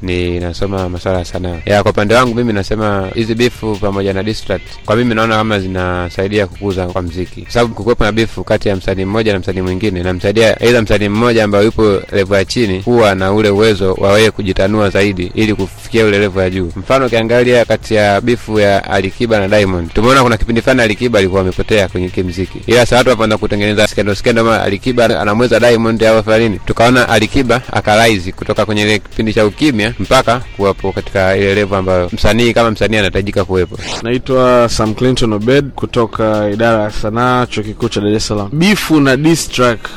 ninasoma 0.68 0.90
masuala 0.90 1.20
ya 1.20 1.26
sanaa 1.26 1.58
ya 1.66 1.84
kwa 1.84 1.92
upande 1.92 2.16
wangu 2.16 2.36
mimi 2.36 2.54
nasema 2.54 3.10
hizi 3.16 3.36
bifu 3.36 3.76
pamoja 3.82 4.14
na 4.14 4.24
distract 4.24 4.64
kwa 4.86 4.96
mimi 4.96 5.16
naona 5.16 5.36
kama 5.36 5.60
zinasaidia 5.60 6.48
kukuza 6.48 6.88
kwa 6.88 7.02
mziki. 7.02 7.42
Kwa 7.42 7.52
sababu 7.52 7.74
kukuwepo 7.76 8.04
na 8.04 8.12
bifu 8.12 8.44
kati 8.44 8.70
ya 8.70 8.76
msanii 8.76 9.06
mmoja 9.06 9.34
na 9.34 9.40
msanii 9.40 9.62
mwingine 9.62 10.04
namsaidia 10.04 10.62
aidha 10.62 10.82
msanii 10.82 11.08
mmoja 11.10 11.44
ambaye 11.44 11.66
yupo 11.66 12.02
levo 12.12 12.36
ya 12.36 12.46
chini 12.46 12.80
kuwa 12.82 13.16
na 13.16 13.32
ule 13.34 13.50
uwezo 13.50 13.94
wa 13.94 14.12
wewe 14.14 14.32
kujitanua 14.32 14.90
zaidi 14.90 15.32
ili 15.36 15.56
kufikia 15.56 16.06
ule 16.06 16.20
levo 16.20 16.42
ya 16.42 16.50
juu. 16.50 16.72
Mfano 16.76 17.06
ukiangalia 17.06 17.66
kati 17.66 17.94
ya 17.96 18.22
bifu 18.22 18.60
ya 18.60 18.84
Alikiba 18.92 19.40
na 19.40 19.48
Diamond 19.48 19.94
tumeona 19.94 20.24
kuna 20.24 20.38
kipindi 20.38 20.62
fulani 20.62 20.82
Alikiba 20.82 21.20
alikuwa 21.20 21.42
amepotea 21.42 21.88
kwenye 21.88 22.10
kimziki. 22.10 22.60
Ila 22.68 22.80
sasa 22.86 22.98
watu 22.98 23.10
wapoanza 23.10 23.38
kutengeneza 23.38 23.88
skendo 23.88 24.16
skendo 24.16 24.44
ma 24.44 24.62
Alikiba 24.62 25.22
anamweza 25.22 25.60
Diamond 25.60 26.04
au 26.04 26.24
fanya 26.24 26.50
tukaona 26.66 27.10
Alikiba 27.10 27.62
akalaizi 27.72 28.32
kutoka 28.32 28.66
kwenye 28.66 28.82
ile 28.82 29.00
kipindi 29.00 29.34
cha 29.34 29.46
ukimya 29.46 29.94
mpaka 30.00 30.42
kuwapo 30.56 30.92
katika 30.92 31.38
ile 31.38 31.56
level 31.56 31.78
ambayo 31.80 32.10
msanii 32.14 32.54
kama 32.54 32.72
msanii 32.72 32.98
anahitajika 32.98 33.46
kuwepo. 33.46 33.78
Naitwa 34.04 34.70
sam 34.70 34.94
clinton 34.94 35.34
obed 35.34 35.70
kutoka 35.76 36.50
idara 36.50 36.84
ya 36.84 36.92
sanaa 36.92 37.46
chuo 37.46 37.64
kikuu 37.64 37.90
cha 37.90 38.02
dar 38.02 38.14
es 38.14 38.28
salaam. 38.28 38.50
Bifu 38.54 39.00
na 39.00 39.18
diss 39.18 39.50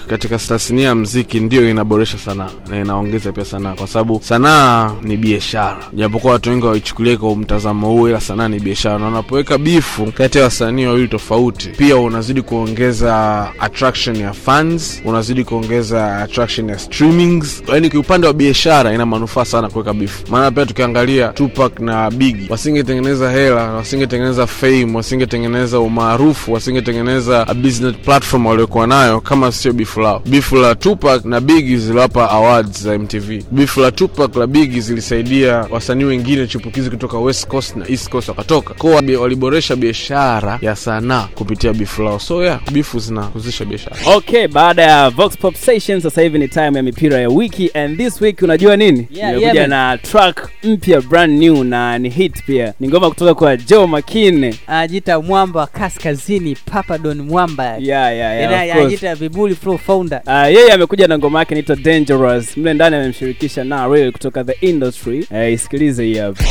katika 0.08 0.38
tasnia 0.38 0.86
ya 0.88 0.94
mziki 0.94 1.40
ndio 1.40 1.70
inaboresha 1.70 2.18
sanaa 2.18 2.50
na 2.70 2.80
inaongeza 2.80 3.32
pia 3.32 3.44
sanaa 3.44 3.72
kwa 3.74 3.86
sababu 3.86 4.20
sanaa 4.24 4.92
ni 5.02 5.16
biashara. 5.16 5.78
Japokuwa 5.92 6.32
watu 6.32 6.50
wengi 6.50 6.66
waichukulia 6.66 7.16
kwa 7.16 7.36
mtazamo 7.36 7.86
huo 7.88 8.08
ila 8.08 8.20
sanaa 8.20 8.48
ni 8.48 8.60
biashara. 8.60 8.98
Na 8.98 9.08
unapoweka 9.08 9.58
bifu 9.58 10.12
kati 10.12 10.38
ya 10.38 10.44
wasanii 10.44 10.86
wawili 10.86 11.08
tofauti 11.08 11.68
pia 11.68 11.96
unazidi 11.96 12.42
kuongeza 12.42 13.46
attraction 13.60 14.16
ya 14.16 14.32
fans 14.32 15.02
unazidi 15.04 15.44
kuongeza 15.44 16.16
attraction 16.18 16.68
ya 16.68 16.78
streamings. 16.78 17.62
Yaani 17.68 17.90
kiupande 17.90 18.26
wa 18.26 18.32
biashara 18.32 18.94
ina 18.94 19.06
manufaa 19.06 19.44
sana 19.44 19.68
kuweka 19.68 19.94
bifu. 19.94 20.22
Maana 20.30 20.45
pia 20.50 20.66
tukiangalia 20.66 21.28
tupac 21.28 21.80
na 21.80 22.10
bigi 22.10 22.46
wasingetengeneza 22.48 23.30
hela 23.30 23.62
wasingetengeneza 23.72 24.46
fame 24.46 24.96
wasingetengeneza 24.96 25.80
umaarufu 25.80 26.52
wasingetengeneza 26.52 27.48
a 27.48 27.54
business 27.54 27.94
platform 28.04 28.46
waliokuwa 28.46 28.86
nayo 28.86 29.20
kama 29.20 29.52
sio 29.52 29.72
bifu 29.72 30.00
lao. 30.00 30.22
Bifu 30.26 30.56
la 30.56 30.74
tupac 30.74 31.24
na 31.24 31.40
bigi 31.40 31.76
ziliwapa 31.76 32.30
awards 32.30 32.82
za 32.82 32.98
mtv 32.98 33.42
bifu 33.50 33.80
la 33.80 33.90
tupac 33.92 34.36
la 34.36 34.46
bigi 34.46 34.80
zilisaidia 34.80 35.66
wasanii 35.70 36.04
wengine 36.04 36.46
chipukizi 36.46 36.90
kutoka 36.90 37.18
west 37.18 37.46
coast 37.46 37.76
na 37.76 37.88
east 37.88 38.08
coast 38.08 38.28
wakatoka. 38.28 38.74
Ko 38.74 38.88
waliboresha 39.20 39.76
biashara 39.76 40.58
ya 40.62 40.76
sanaa 40.76 41.28
kupitia 41.34 41.72
bifu 41.72 42.02
lao. 42.02 42.18
So 42.18 42.44
yeah 42.44 42.60
bifu 42.72 42.98
zinahusisha 42.98 43.64
biashara. 43.64 43.96
Okay 44.16 44.48
baada 44.48 44.82
ya 44.82 45.10
vox 45.10 45.36
pop 45.38 45.54
session 45.54 46.00
sasa 46.00 46.22
hivi 46.22 46.38
ni 46.38 46.48
time 46.48 46.70
ya 46.74 46.82
mipira 46.82 47.20
ya 47.20 47.28
wiki 47.28 47.70
and 47.74 47.96
this 47.98 48.20
week 48.20 48.42
unajua 48.42 48.76
nini? 48.76 49.08
Yeah, 49.10 49.28
Nimekuja 49.34 49.52
yeah, 49.60 49.68
na 49.68 49.98
track 49.98 50.35
mpya 50.62 51.00
brand 51.00 51.38
new 51.38 51.64
na 51.64 51.98
ni 51.98 52.08
hit 52.08 52.42
pia 52.46 52.74
ni 52.80 52.88
ngoma 52.88 53.08
kutoka 53.08 53.34
kwa 53.34 53.56
joe 53.56 53.86
makine 53.86 54.54
anajita 54.66 55.20
mwamba 55.20 55.60
wa 55.60 55.66
kaskazini 55.66 56.56
papa 56.64 56.98
don 56.98 57.20
mwamba 57.22 57.64
yeah, 57.64 57.80
yeah, 57.80 58.16
yeah, 58.16 58.42
Ina- 58.44 58.54
of 58.56 58.60
course. 58.68 58.78
anajiita 58.80 59.14
vibuli 59.14 59.54
flow 59.54 59.78
founder 59.78 60.20
Uh, 60.26 60.32
yeye 60.54 60.72
amekuja 60.72 61.06
na 61.08 61.18
ngoma 61.18 61.38
yake 61.38 61.54
inaitwa 61.54 61.76
dangerous 61.76 62.56
mle 62.56 62.74
ndani 62.74 62.96
amemshirikisha 62.96 63.64
na 63.64 63.88
real 63.88 64.12
kutoka 64.12 64.44
the 64.44 64.66
industry 64.66 65.26
uh, 65.30 65.52
isikilize 65.52 66.04
hii 66.04 66.18
hapa 66.18 66.44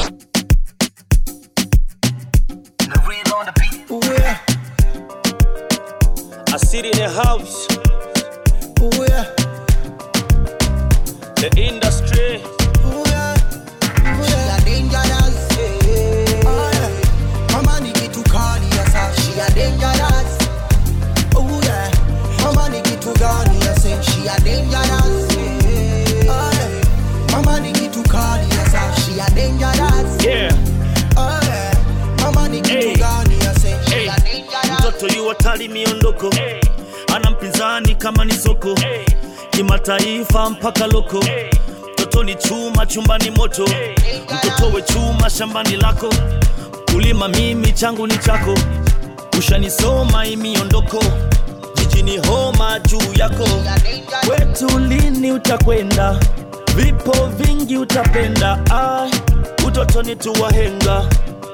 I 6.54 6.58
sit 6.58 6.86
in 6.86 7.02
a 7.02 7.10
house. 7.10 7.67
Ooh, 8.82 9.04
yeah. 9.10 9.26
The 11.36 11.50
industry. 11.58 11.85
Hey. 35.58 35.68
miondoko. 35.68 36.30
Hey. 36.36 36.60
ana 37.15 37.30
mpinzani 37.30 37.96
kama 37.96 38.26
ni 38.26 38.34
soko. 38.34 38.76
Kimataifa 39.50 40.50
mpaka 40.50 40.88
loko. 40.88 41.24
Mtoto 41.94 42.24
ni 42.24 42.36
chuma 42.36 42.86
chumbani 42.86 43.32
moto. 43.32 43.68
Mtoto 44.36 44.76
we 44.76 44.82
chuma 44.82 45.30
shambani 45.30 45.76
lako. 45.78 46.13
Kulima 46.91 47.28
mimi 47.28 47.72
changu 47.72 48.08
ni 48.08 48.18
chako. 48.18 48.54
Ushanisoma 49.39 50.26
imiondoko 50.28 51.04
jijini 51.76 52.18
homa 52.18 52.80
juu 52.80 53.13
yako. 53.15 53.48
Kwetu 54.28 54.80
lini 54.80 55.32
utakwenda? 55.32 56.20
Vipo 56.76 57.13
vingi 57.38 57.78
utapenda. 57.78 58.60
Ah, 58.72 59.08
utotoni 59.68 60.15
tuwahenga. 60.15 61.06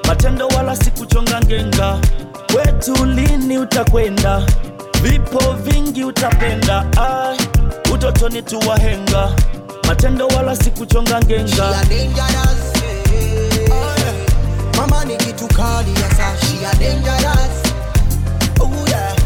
Matendo 0.08 0.48
wala 0.48 0.76
sikuchonga 0.76 1.40
ngenga 1.40 1.98
kwetu 2.52 3.04
lini 3.04 3.58
utakwenda 3.58 4.42
vipo 5.02 5.52
vingi 5.52 6.04
utapenda 6.04 6.86
ah, 7.00 7.34
utotoni 7.94 8.42
tuwahenga 8.42 9.32
matendo 9.86 10.26
wala 10.28 10.56
sikuchonga 10.56 11.20
ngenga 11.20 11.74
Mama 14.76 15.04
ni 15.04 15.16
kitu 15.16 15.46
kali 15.48 15.90
ya 15.94 16.10
saa 16.16 16.36
she 16.40 16.64
a 16.66 16.74
dangerous. 16.78 17.62
Oh 18.60 18.70
yeah. 18.88 19.16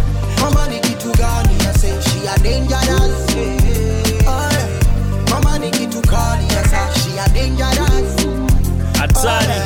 Mama 0.41 0.69
ni 0.69 0.81
kitu 0.81 1.12
gani 1.19 1.65
ya 1.65 1.73
say 1.75 1.93
she 2.03 2.27
a 2.29 2.39
dangerous. 2.43 3.37
Oh 4.27 4.51
yeah. 4.53 4.69
Mama 5.31 5.59
ni 5.59 5.71
kitu 5.71 6.03
kali 6.03 6.47
ya 6.55 6.65
saa 6.69 6.89
she 6.95 7.19
a 7.19 7.29
dangerous. 7.29 8.27
hatari 8.99 9.61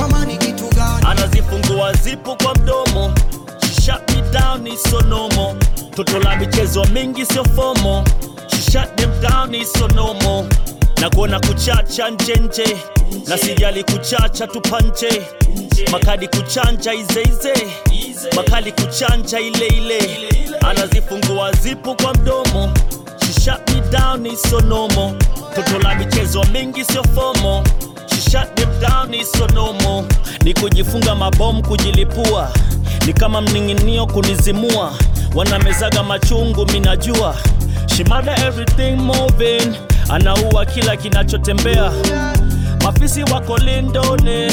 Mama 0.00 0.24
ni 0.24 0.36
kitu 0.36 0.64
gani? 0.76 1.06
anazifungua 1.10 1.63
zipu 2.02 2.36
kwa 2.36 2.54
mdomo. 2.54 3.14
She 3.60 3.82
shut 3.82 4.10
me 4.10 4.22
down 4.32 4.66
it's 4.66 4.90
so 4.90 5.00
normal 5.00 5.56
toto 5.96 6.18
la 6.20 6.36
michezo 6.36 6.84
mingi 6.84 7.26
sio 7.26 7.44
fomo. 7.44 8.04
She 8.50 8.70
shut 8.70 8.96
them 8.96 9.10
down 9.20 9.50
ni 9.50 9.64
sonomo 9.64 10.46
na 11.00 11.10
kuona 11.10 11.40
kuchacha 11.40 12.10
njenje 12.10 12.76
na 13.28 13.38
sijali 13.38 13.84
kuchacha 13.84 14.46
tupanje. 14.46 15.22
Makadi 15.92 16.28
kuchanja 16.28 16.94
izeize 16.94 17.54
makali 18.36 18.72
kuchanja 18.72 19.40
ileile 19.40 19.98
ile. 19.98 20.56
Anazifungua 20.60 21.52
zipu 21.52 21.94
kwa 21.96 22.14
mdomo. 22.14 22.70
She 23.26 23.40
shut 23.40 23.70
me 23.70 23.80
down 23.90 24.20
ni 24.20 24.36
sonomo 24.36 25.14
toto 25.54 25.78
la 25.78 25.94
michezo 25.94 26.44
mingi 26.52 26.84
sio 26.84 27.02
fomo 27.04 27.64
shut 28.14 28.54
them 28.54 28.68
down 28.80 29.10
ni 29.10 29.24
normal. 29.54 30.04
ni 30.44 30.54
kujifunga 30.54 31.14
mabomu 31.14 31.62
kujilipua. 31.62 32.50
Ni 33.06 33.12
kama 33.12 33.40
mning'inio 33.40 34.06
kunizimua. 34.06 34.92
Wanamezaga 35.34 36.02
machungu 36.02 36.66
minajua 36.66 37.34
shimada 37.96 38.36
everything 38.46 38.90
moving. 38.96 39.74
Anaua 40.08 40.64
kila 40.66 40.96
kinachotembea. 40.96 41.92
Mafisi 42.84 43.22
wako 43.22 43.56
lindone 43.58 44.52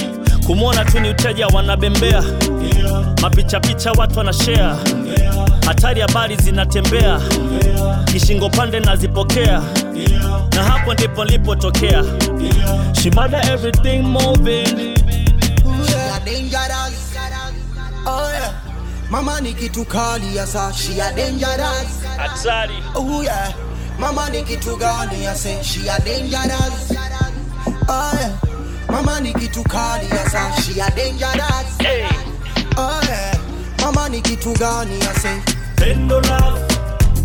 kumwona 0.51 0.85
tu 0.85 0.99
ni 0.99 1.09
uteja 1.09 1.47
wanabembea 1.47 2.23
mapichapicha 3.21 3.91
watu 3.91 4.17
wanashea 4.17 4.77
hatari 5.65 6.01
habari 6.01 6.35
zinatembea 6.35 7.19
kishingo 8.05 8.49
pande 8.49 8.79
nazipokea 8.79 9.61
na 10.55 10.63
hapo 10.63 10.93
ndipo 10.93 11.25
nilipotokea 11.25 12.03
everything 13.53 13.97
moving. 14.01 14.95
Oh 18.05 18.29
yeah. 18.31 18.53
Mama 19.09 19.41
ni 19.41 19.53
kitu 19.53 19.85
kali 19.85 20.35
ya 20.35 20.47
sa 20.47 20.73
she 20.73 21.01
a 21.01 21.13
dangerous. 21.13 22.03
hatari 22.17 22.73
Oh 22.95 23.23
yeah. 23.23 23.53
Mama 23.99 24.29
ni 24.29 24.43
kitu 24.43 24.75
gani 24.77 25.23
ya 25.23 25.35
sa 25.35 25.63
she 25.63 25.79
a 25.89 25.99
dangerous. 26.05 26.91
Oh 27.89 28.11
yeah. 28.19 28.31
Mama 28.91 29.19
ni 29.21 29.33
kitu 29.33 29.63
kali 29.63 30.09
ya 30.09 30.29
saa 30.29 30.51
she 30.61 30.79
a 30.81 30.89
dangerous. 30.91 31.77
hey. 31.79 32.05
Oh 32.77 33.01
yeah. 33.07 33.37
Mama 33.81 34.09
ni 34.09 34.21
kitu 34.21 34.53
gani 34.59 34.99
ya 34.99 35.13
say 35.19 35.39
pendo 35.75 36.15
love. 36.21 36.59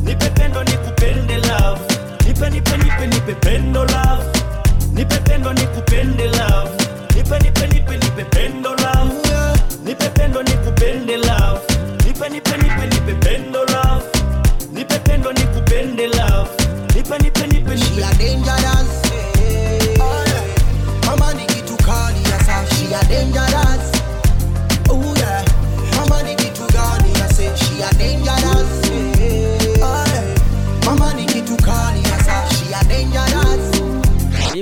Nipe 0.02 0.30
pendo 0.30 0.64
nikupende 0.64 1.36
love. 1.38 1.80
Nipe 2.26 2.50
nipe 2.50 2.76
nipe 2.76 3.06
nipe 3.06 3.34
pendo 3.34 3.84
love. 3.84 4.24
Nipe 4.92 5.16
pendo 5.24 5.52
nikupende 5.52 6.26
love. 6.26 6.70
Nipe 7.14 7.38
nipe 7.38 7.66
nipe 7.66 7.96
nipe 7.96 8.24
pendo 8.24 8.70
love. 8.70 9.12
Nipe 9.84 10.08
pendo 10.10 10.42
nikupende 10.42 11.16
love. 11.16 11.60
Nipe 12.06 12.28
nipe 12.28 12.56
nipe 12.56 12.86
nipe 12.86 13.14
pendo 13.14 13.58
love 13.60 13.65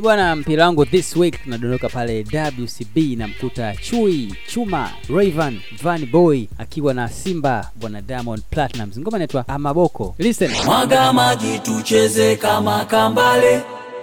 bwana 0.05 0.37
mpira 0.37 0.67
wangu 0.67 0.87
this 0.87 1.17
week 1.17 1.43
tunadondoka 1.45 1.89
pale 1.89 2.27
wcb 2.59 2.97
namkuta 3.19 3.75
chui 3.77 4.35
chuma 4.53 4.91
raven 5.09 5.61
van 5.83 6.07
boy 6.07 6.45
akiwa 6.59 6.95
na 6.95 7.09
simba 7.09 7.71
bwana 7.81 8.03
diamond 8.03 8.43
platinums 8.51 8.99
ngoma 8.99 9.17
inaitwa 9.17 9.49
amaboko. 9.49 10.15
Listen. 10.19 10.51
Mwaga 10.65 11.13
maji 11.13 11.59
tucheze 11.59 12.37
kama 12.37 12.85
kambale. 12.85 13.63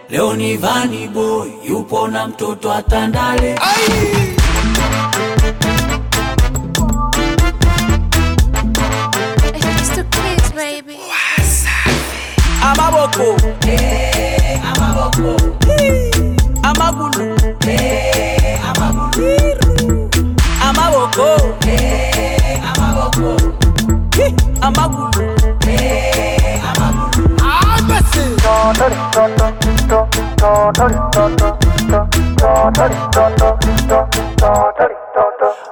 Leo 0.10 0.34
ni 0.36 0.58
Van 0.58 1.08
boy 1.14 1.50
yupo 1.68 2.08
na 2.08 2.28
mtoto 2.28 2.74
atandale 2.74 3.58
kids, 10.10 10.52
baby. 10.56 10.98
amaboko 12.62 13.36
amaboko 14.70 15.30
amagulu 16.64 17.36
amagulu 18.70 19.38
amaboko 20.70 21.26
amaboko 22.62 23.38
amagulu 24.62 25.22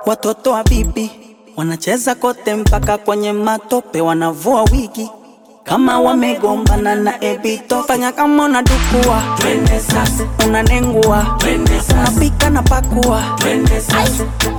Watoto 0.05 0.51
wa 0.51 0.63
bibi 0.63 1.11
wanacheza 1.57 2.15
kote 2.15 2.55
mpaka 2.55 2.97
kwenye 2.97 3.33
matope, 3.33 4.01
wanavua 4.01 4.63
wigi 4.63 5.09
kama 5.69 5.99
wamegombana 5.99 6.95
na 6.95 7.23
ebito. 7.23 7.83
Fanya 7.83 8.11
kama 8.11 8.43
unadukua, 8.45 9.23
unanengua, 10.47 11.37
unapika 12.01 12.49
na 12.49 12.61
pakua, 12.61 13.23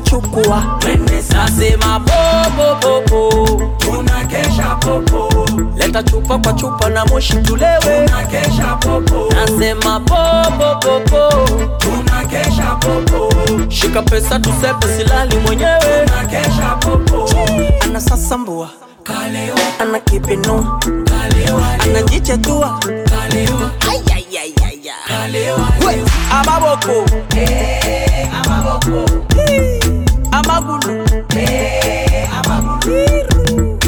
chukua. 0.03 0.65
Nasema 0.83 1.23
sasa 1.23 1.49
sema 1.61 2.01
popo 2.01 2.75
popo 2.81 3.47
tunakesha 3.79 4.77
popo 4.81 5.47
leta 5.77 6.03
chupa 6.03 6.39
kwa 6.39 6.53
chupa 6.53 6.89
na 6.91 7.05
moshi 7.07 7.37
tulewe, 7.37 8.07
tunakesha 8.07 8.77
popo 8.81 9.35
nasema 9.35 10.01
popo 10.01 10.75
popo, 10.81 11.49
tunakesha 11.79 12.77
popo 12.81 13.35
shika 13.71 14.03
pesa 14.03 14.39
tusepe, 14.39 14.87
silali 14.97 15.37
mwenyewe, 15.37 16.07
tunakesha 16.07 16.77
popo 16.81 17.29
ana 17.85 18.01
sasambua, 19.05 19.05
kalewa. 19.05 19.59
Ana 19.81 20.01
kipinua, 20.01 20.81
kalewa. 21.05 21.73
Anajichetua 21.81 22.81
kalewa 23.11 23.71
Ayayayaya. 23.91 24.95
kalewa 25.09 25.69
amaboko. 26.31 27.05
Amaboko. 28.33 29.05
Amagulu. 30.33 31.05
Amagulu. 32.31 33.79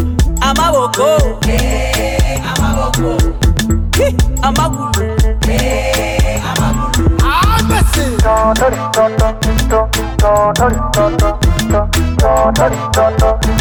Amaboko. 0.41 1.09
Amaboko. 4.43 5.03
Hi, 13.03 13.52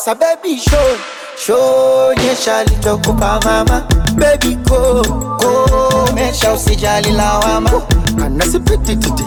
amagulu 0.00 0.06
Asa 0.06 0.14
baby 0.14 0.58
show 0.58 0.96
show 1.36 2.14
nyesha 2.14 2.64
lichokupa 2.64 3.40
mama. 3.44 3.86
Baby 4.16 4.54
go 4.68 5.02
go 5.38 6.12
mesha 6.14 6.52
usijali 6.52 7.10
lawama. 7.12 7.70
Kana 8.18 8.44
sipiti 8.44 8.96
titi 8.96 9.24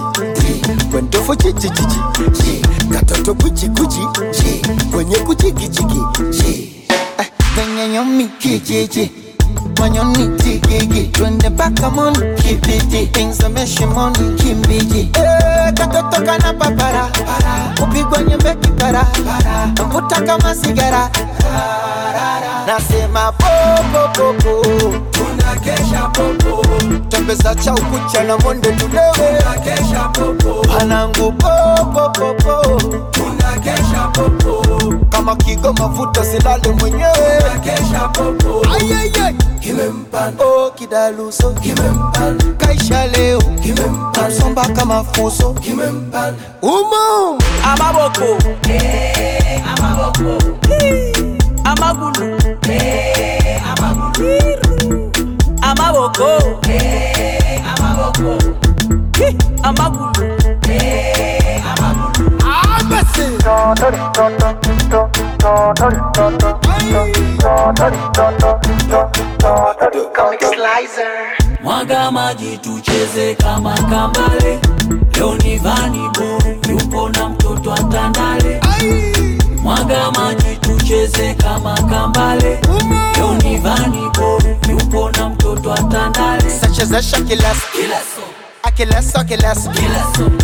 kwendofu 0.91 1.35
chichi 1.35 1.69
chichi 1.69 2.61
katoto 2.93 3.33
kuchi 3.35 3.69
kuchi 3.69 4.07
kwenye 4.91 5.15
kuchiki 5.17 5.69
chiki 5.69 5.99
Eh, 7.19 7.27
venye 7.55 8.27
kijiji 8.39 9.11
manyoni 9.79 10.37
tigigi 10.37 11.03
twende 11.07 11.49
mpaka 11.49 11.89
moni 11.89 12.17
kibiti 12.41 13.19
ingzameshe 13.21 13.85
moni 13.85 14.35
kimbiji 14.35 15.09
Eh, 15.13 15.52
katoto 15.73 16.21
kana 16.25 16.53
papara. 16.53 17.07
Kupigwa 17.79 18.23
nyembe 18.23 18.55
kipara. 18.55 19.05
Mvuta 19.85 20.21
kama 20.21 20.55
sigara 20.55 21.09
nasema 22.67 23.31
popopopo 23.31 24.65
tunakesha 25.11 26.01
popo 26.13 26.65
tembeza 27.09 27.55
cha 27.55 27.73
ukucha 27.73 28.23
na 28.23 28.37
monde 28.37 28.71
tulewe 28.71 29.43
panangu 30.77 31.31
popopopo 31.31 32.81
tunakesha 33.11 34.07
popo 34.13 34.65
kama 35.09 35.35
kigo 35.35 35.73
mafuta 35.73 36.25
silale 36.25 36.69
mwenyewe 36.79 37.43
kimempanda 40.87 41.47
oh 41.47 41.53
kidaluso 41.53 41.53
kimempanda 41.53 42.45
kaisha 42.57 43.07
leo. 43.07 43.39
Kimempanda 43.41 44.29
msomba 44.29 44.67
kama 44.67 45.03
fuso. 45.03 45.53
Kimempanda 45.53 46.33
umo. 46.61 47.37
Amaboko. 47.63 48.37
Amaboko. 49.77 50.37
Amagulu. 51.63 52.37
Amagulu. 53.71 55.11
Amaboko. 55.61 56.27
Amaboko. 57.63 58.37
Amagulu 59.63 60.33
mwaga 71.63 72.11
maji 72.11 72.57
tucheze 72.57 73.35
kama 73.35 73.73
kambale. 73.73 74.59
Leo 75.15 75.35
ni 75.35 75.57
vani 75.57 76.09
boy 76.17 76.73
yupo 76.73 77.09
na 77.09 77.29
mtoto 77.29 77.73
atandale 77.73 78.61
mwaga 79.61 80.11
maji 80.11 80.55
tucheze 80.61 81.33
kama 81.33 81.73
kambale. 81.73 82.59
Leo 83.17 83.33
ni 83.43 83.57
vani 83.57 84.09
boy 84.17 84.55
yupo 84.69 85.11
na 85.11 85.29
mtoto 85.29 85.73
atandale 85.73 86.49
sachezesha 86.49 87.21
kileso 87.21 87.67
Achilles, 88.63 89.13
Achilles, 89.15 89.67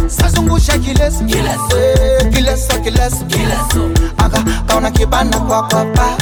sazungusha 0.08 0.74
Achilles, 0.74 1.22
Achilles, 1.22 2.70
Achilles, 2.70 3.14
aga 4.18 4.44
kaona 4.68 4.92
kibanda 4.92 5.40
kwa 5.40 5.64
kwapa, 5.64 6.18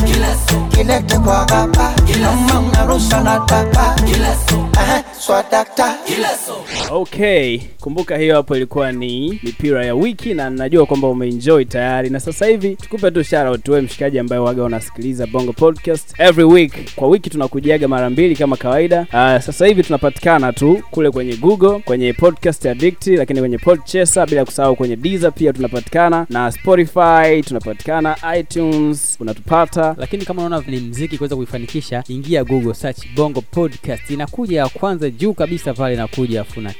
kilete 0.69 1.19
kwa 1.19 1.45
gapa, 1.45 1.93
mama 2.31 2.59
unarusha 2.59 3.21
na 3.21 3.39
tapa, 3.39 3.95
swadakta 5.19 5.95
okay 6.91 7.59
kumbuka 7.81 8.17
hiyo 8.17 8.35
hapo 8.35 8.55
ilikuwa 8.55 8.91
ni 8.91 9.39
mipira 9.43 9.85
ya 9.85 9.95
wiki 9.95 10.33
na 10.33 10.49
najua 10.49 10.85
kwamba 10.85 11.07
umeenjoy 11.07 11.65
tayari. 11.65 12.09
Na 12.09 12.19
sasa 12.19 12.45
hivi 12.45 12.75
tukupe 12.75 13.11
tu 13.11 13.23
shoutout 13.23 13.67
wewe 13.67 13.81
mshikaji 13.81 14.19
ambaye 14.19 14.41
waga 14.41 14.63
unasikiliza 14.63 15.27
bongo 15.27 15.53
podcast 15.53 16.13
every 16.19 16.43
week. 16.43 16.95
Kwa 16.95 17.07
wiki 17.07 17.29
tunakujiaga 17.29 17.87
mara 17.87 18.09
mbili 18.09 18.35
kama 18.35 18.57
kawaida. 18.57 19.01
Uh, 19.01 19.07
sasa 19.43 19.65
hivi 19.67 19.83
tunapatikana 19.83 20.53
tu 20.53 20.81
kule 20.91 21.11
kwenye 21.11 21.35
google 21.35 21.79
kwenye 21.79 22.13
podcast 22.13 22.65
addict 22.65 23.07
lakini 23.07 23.39
kwenye 23.39 23.57
podchaser 23.57 24.29
bila 24.29 24.45
kusahau 24.45 24.75
kwenye 24.75 24.95
Deezer 24.95 25.31
pia 25.33 25.53
tunapatikana. 25.53 26.25
Na 26.29 26.51
spotify 26.51 27.41
tunapatikana 27.45 28.15
itunes 28.39 29.17
unatupata. 29.19 29.95
Lakini 29.97 30.25
kama 30.25 30.45
unaona 30.45 30.67
ni 30.67 30.77
mziki 30.79 31.17
kuweza 31.17 31.35
kuifanikisha 31.35 32.03
ingia 32.07 32.43
google 32.43 32.73
search 32.73 32.97
bongo 33.15 33.41
podcast. 33.41 34.09
Inakuja 34.09 34.59
ya 34.59 34.69
kwanza 34.69 35.06
juu 35.11 35.33
kabisa 35.33 35.73
pale 35.73 35.95
na 35.95 36.07
click 36.07 36.45
una 36.57 36.73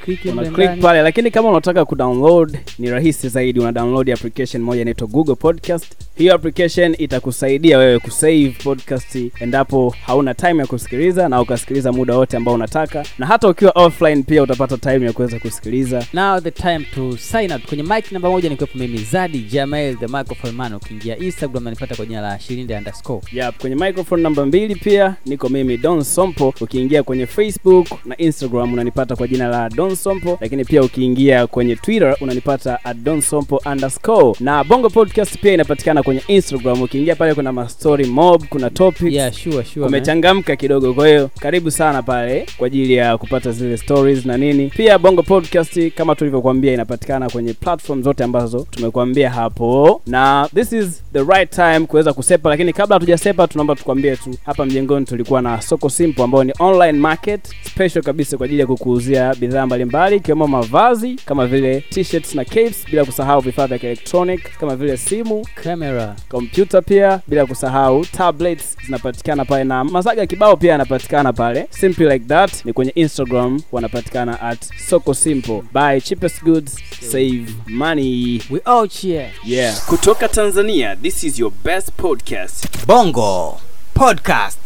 click 0.50 0.80
pale 0.80 1.02
lakini 1.02 1.30
kama 1.30 1.48
unataka 1.48 1.84
kudownload 1.84 2.58
ni 2.78 2.90
rahisi 2.90 3.28
zaidi. 3.28 3.60
Una 3.60 3.72
download 3.72 4.10
application 4.10 4.62
moja 4.62 4.82
inaitwa 4.82 5.06
google 5.06 5.34
podcast. 5.34 5.86
Hiyo 6.16 6.34
application 6.34 6.94
itakusaidia 6.98 7.78
wewe 7.78 7.98
kusave 7.98 8.54
podcast 8.64 9.16
endapo 9.40 9.94
hauna 10.06 10.34
time 10.34 10.60
ya 10.60 10.66
kusikiliza 10.66 11.28
na 11.28 11.40
ukasikiliza 11.40 11.92
muda 11.92 12.16
wote 12.16 12.36
ambao 12.36 12.54
unataka. 12.54 13.04
Na 13.18 13.26
hata 13.26 13.48
ukiwa 13.48 13.72
offline 13.74 14.22
pia 14.22 14.42
utapata 14.42 14.76
time 14.78 15.06
ya 15.06 15.12
kuweza 15.12 15.38
kusikiliza. 15.38 16.06
Now 16.12 16.40
the 16.40 16.50
time 16.50 16.86
to 16.94 17.16
sign 17.16 17.52
out 17.52 17.66
kwenye 17.66 17.82
mic 17.82 18.12
namba 18.12 18.30
moja 18.30 18.48
nikiwepo 18.48 18.78
mimi 18.78 18.98
zadi 18.98 19.38
jamail 19.38 19.96
the 19.96 20.06
microphone 20.06 20.52
man 20.52 20.74
ukiingia 20.74 21.16
instagram 21.18 21.64
nanipata 21.64 21.96
kwa 21.96 22.06
jina 22.06 22.20
la 22.20 22.40
shirinde 22.40 22.76
underscore. 22.76 23.20
Yep, 23.32 23.58
kwenye 23.60 23.76
microphone 23.76 24.22
namba 24.22 24.46
mbili 24.46 24.74
pia 24.76 25.14
niko 25.26 25.48
mimi 25.48 25.76
don 25.76 26.02
sompo. 26.04 26.54
Ukiingia 26.60 27.02
kwenye 27.02 27.26
facebook 27.26 27.86
na 28.04 28.16
instagram 28.18 28.72
unanipata 28.72 29.16
kwa 29.16 29.28
jina 29.28 29.48
la 29.48 29.68
don 29.68 29.94
sompo 29.96 30.38
lakini 30.40 30.64
pia 30.64 30.82
ukiingia 30.82 31.46
kwenye 31.46 31.76
twitter 31.76 32.16
unanipata 32.20 32.84
at 32.84 32.96
don 32.96 33.20
sompo 33.20 33.62
underscore. 33.72 34.32
Na 34.40 34.64
bongo 34.64 34.90
podcast 34.90 35.38
pia 35.40 35.52
inapatikana 35.54 36.02
kwenye 36.02 36.22
instagram. 36.28 36.82
Ukiingia 36.82 37.16
pale 37.16 37.34
kuna 37.34 37.52
mastori 37.52 38.04
mob 38.06 38.44
kuna 38.48 38.70
topics. 38.70 39.12
Yeah 39.14 39.32
sure 39.32 39.64
sure 39.64 39.86
umechangamka 39.86 40.56
kidogo. 40.56 40.94
Kwa 40.94 41.08
hiyo 41.08 41.30
karibu 41.40 41.70
sana 41.70 42.02
pale 42.02 42.46
kwa 42.56 42.66
ajili 42.66 42.94
ya 42.94 43.18
kupata 43.18 43.52
zile 43.52 43.76
stories 43.76 44.26
na 44.26 44.36
nini. 44.36 44.66
Pia 44.76 44.98
bongo 44.98 45.22
podcast 45.22 45.90
kama 45.94 46.14
tulivyokuambia 46.14 46.72
inapatikana 46.74 47.30
kwenye 47.30 47.52
platform 47.52 48.02
zote 48.02 48.24
ambazo 48.24 48.66
tumekuambia 48.70 49.30
hapo. 49.30 50.02
Na 50.06 50.48
this 50.54 50.72
is 50.72 51.02
the 51.12 51.22
right 51.24 51.50
time 51.50 51.80
kuweza 51.80 52.12
kusepa 52.12 52.48
lakini 52.48 52.72
kabla 52.72 52.96
hatujasepa 52.96 53.46
tunaomba 53.48 53.74
tukwambie 53.74 54.16
tu 54.16 54.34
hapa 54.44 54.66
mjengoni 54.66 55.06
tulikuwa 55.06 55.42
na 55.42 55.60
soko 55.60 55.88
simple 55.90 56.24
ambayo 56.24 56.44
ni 56.44 56.52
online 56.58 56.98
market 56.98 57.40
special 57.62 58.02
kabisa 58.08 58.36
kwa 58.36 58.44
ajili 58.46 58.60
ya 58.60 58.66
kukuuzia 58.66 59.34
bidhaa 59.34 59.66
mbalimbali 59.66 60.16
ikiwemo 60.16 60.46
mavazi 60.46 61.14
kama 61.24 61.46
vile 61.46 61.80
t-shirts 61.80 62.34
na 62.34 62.44
capes 62.44 62.84
bila 62.90 63.04
kusahau 63.04 63.40
vifaa 63.40 63.66
vya 63.66 63.78
electronic 63.82 64.58
kama 64.60 64.76
vile 64.76 64.96
simu 64.96 65.46
kamera, 65.54 66.16
kompyuta 66.28 66.82
pia 66.82 67.20
bila 67.26 67.46
kusahau 67.46 68.04
tablets 68.06 68.76
zinapatikana 68.86 69.44
pale 69.44 69.64
na 69.64 69.84
masaga 69.84 70.26
kibao 70.26 70.56
pia 70.56 70.72
yanapatikana 70.72 71.32
pale. 71.32 71.66
Simply 71.70 72.08
like 72.08 72.24
that 72.24 72.64
ni 72.64 72.72
kwenye 72.72 72.92
instagram 72.94 73.60
wanapatikana 73.72 74.40
at 74.40 74.64
soko 74.88 75.14
simple. 75.14 75.62
Buy 75.72 76.00
cheapest 76.00 76.42
goods 76.44 76.78
save 77.00 77.46
money. 77.66 78.42
We 78.50 78.60
out 78.66 78.92
here. 78.92 79.30
Yeah. 79.44 79.86
Kutoka 79.86 80.28
tanzania 80.28 80.96
this 80.96 81.24
is 81.24 81.38
your 81.38 81.52
best 81.64 81.90
podcast. 81.96 82.86
Bongo 82.86 83.60
podcast 83.94 84.58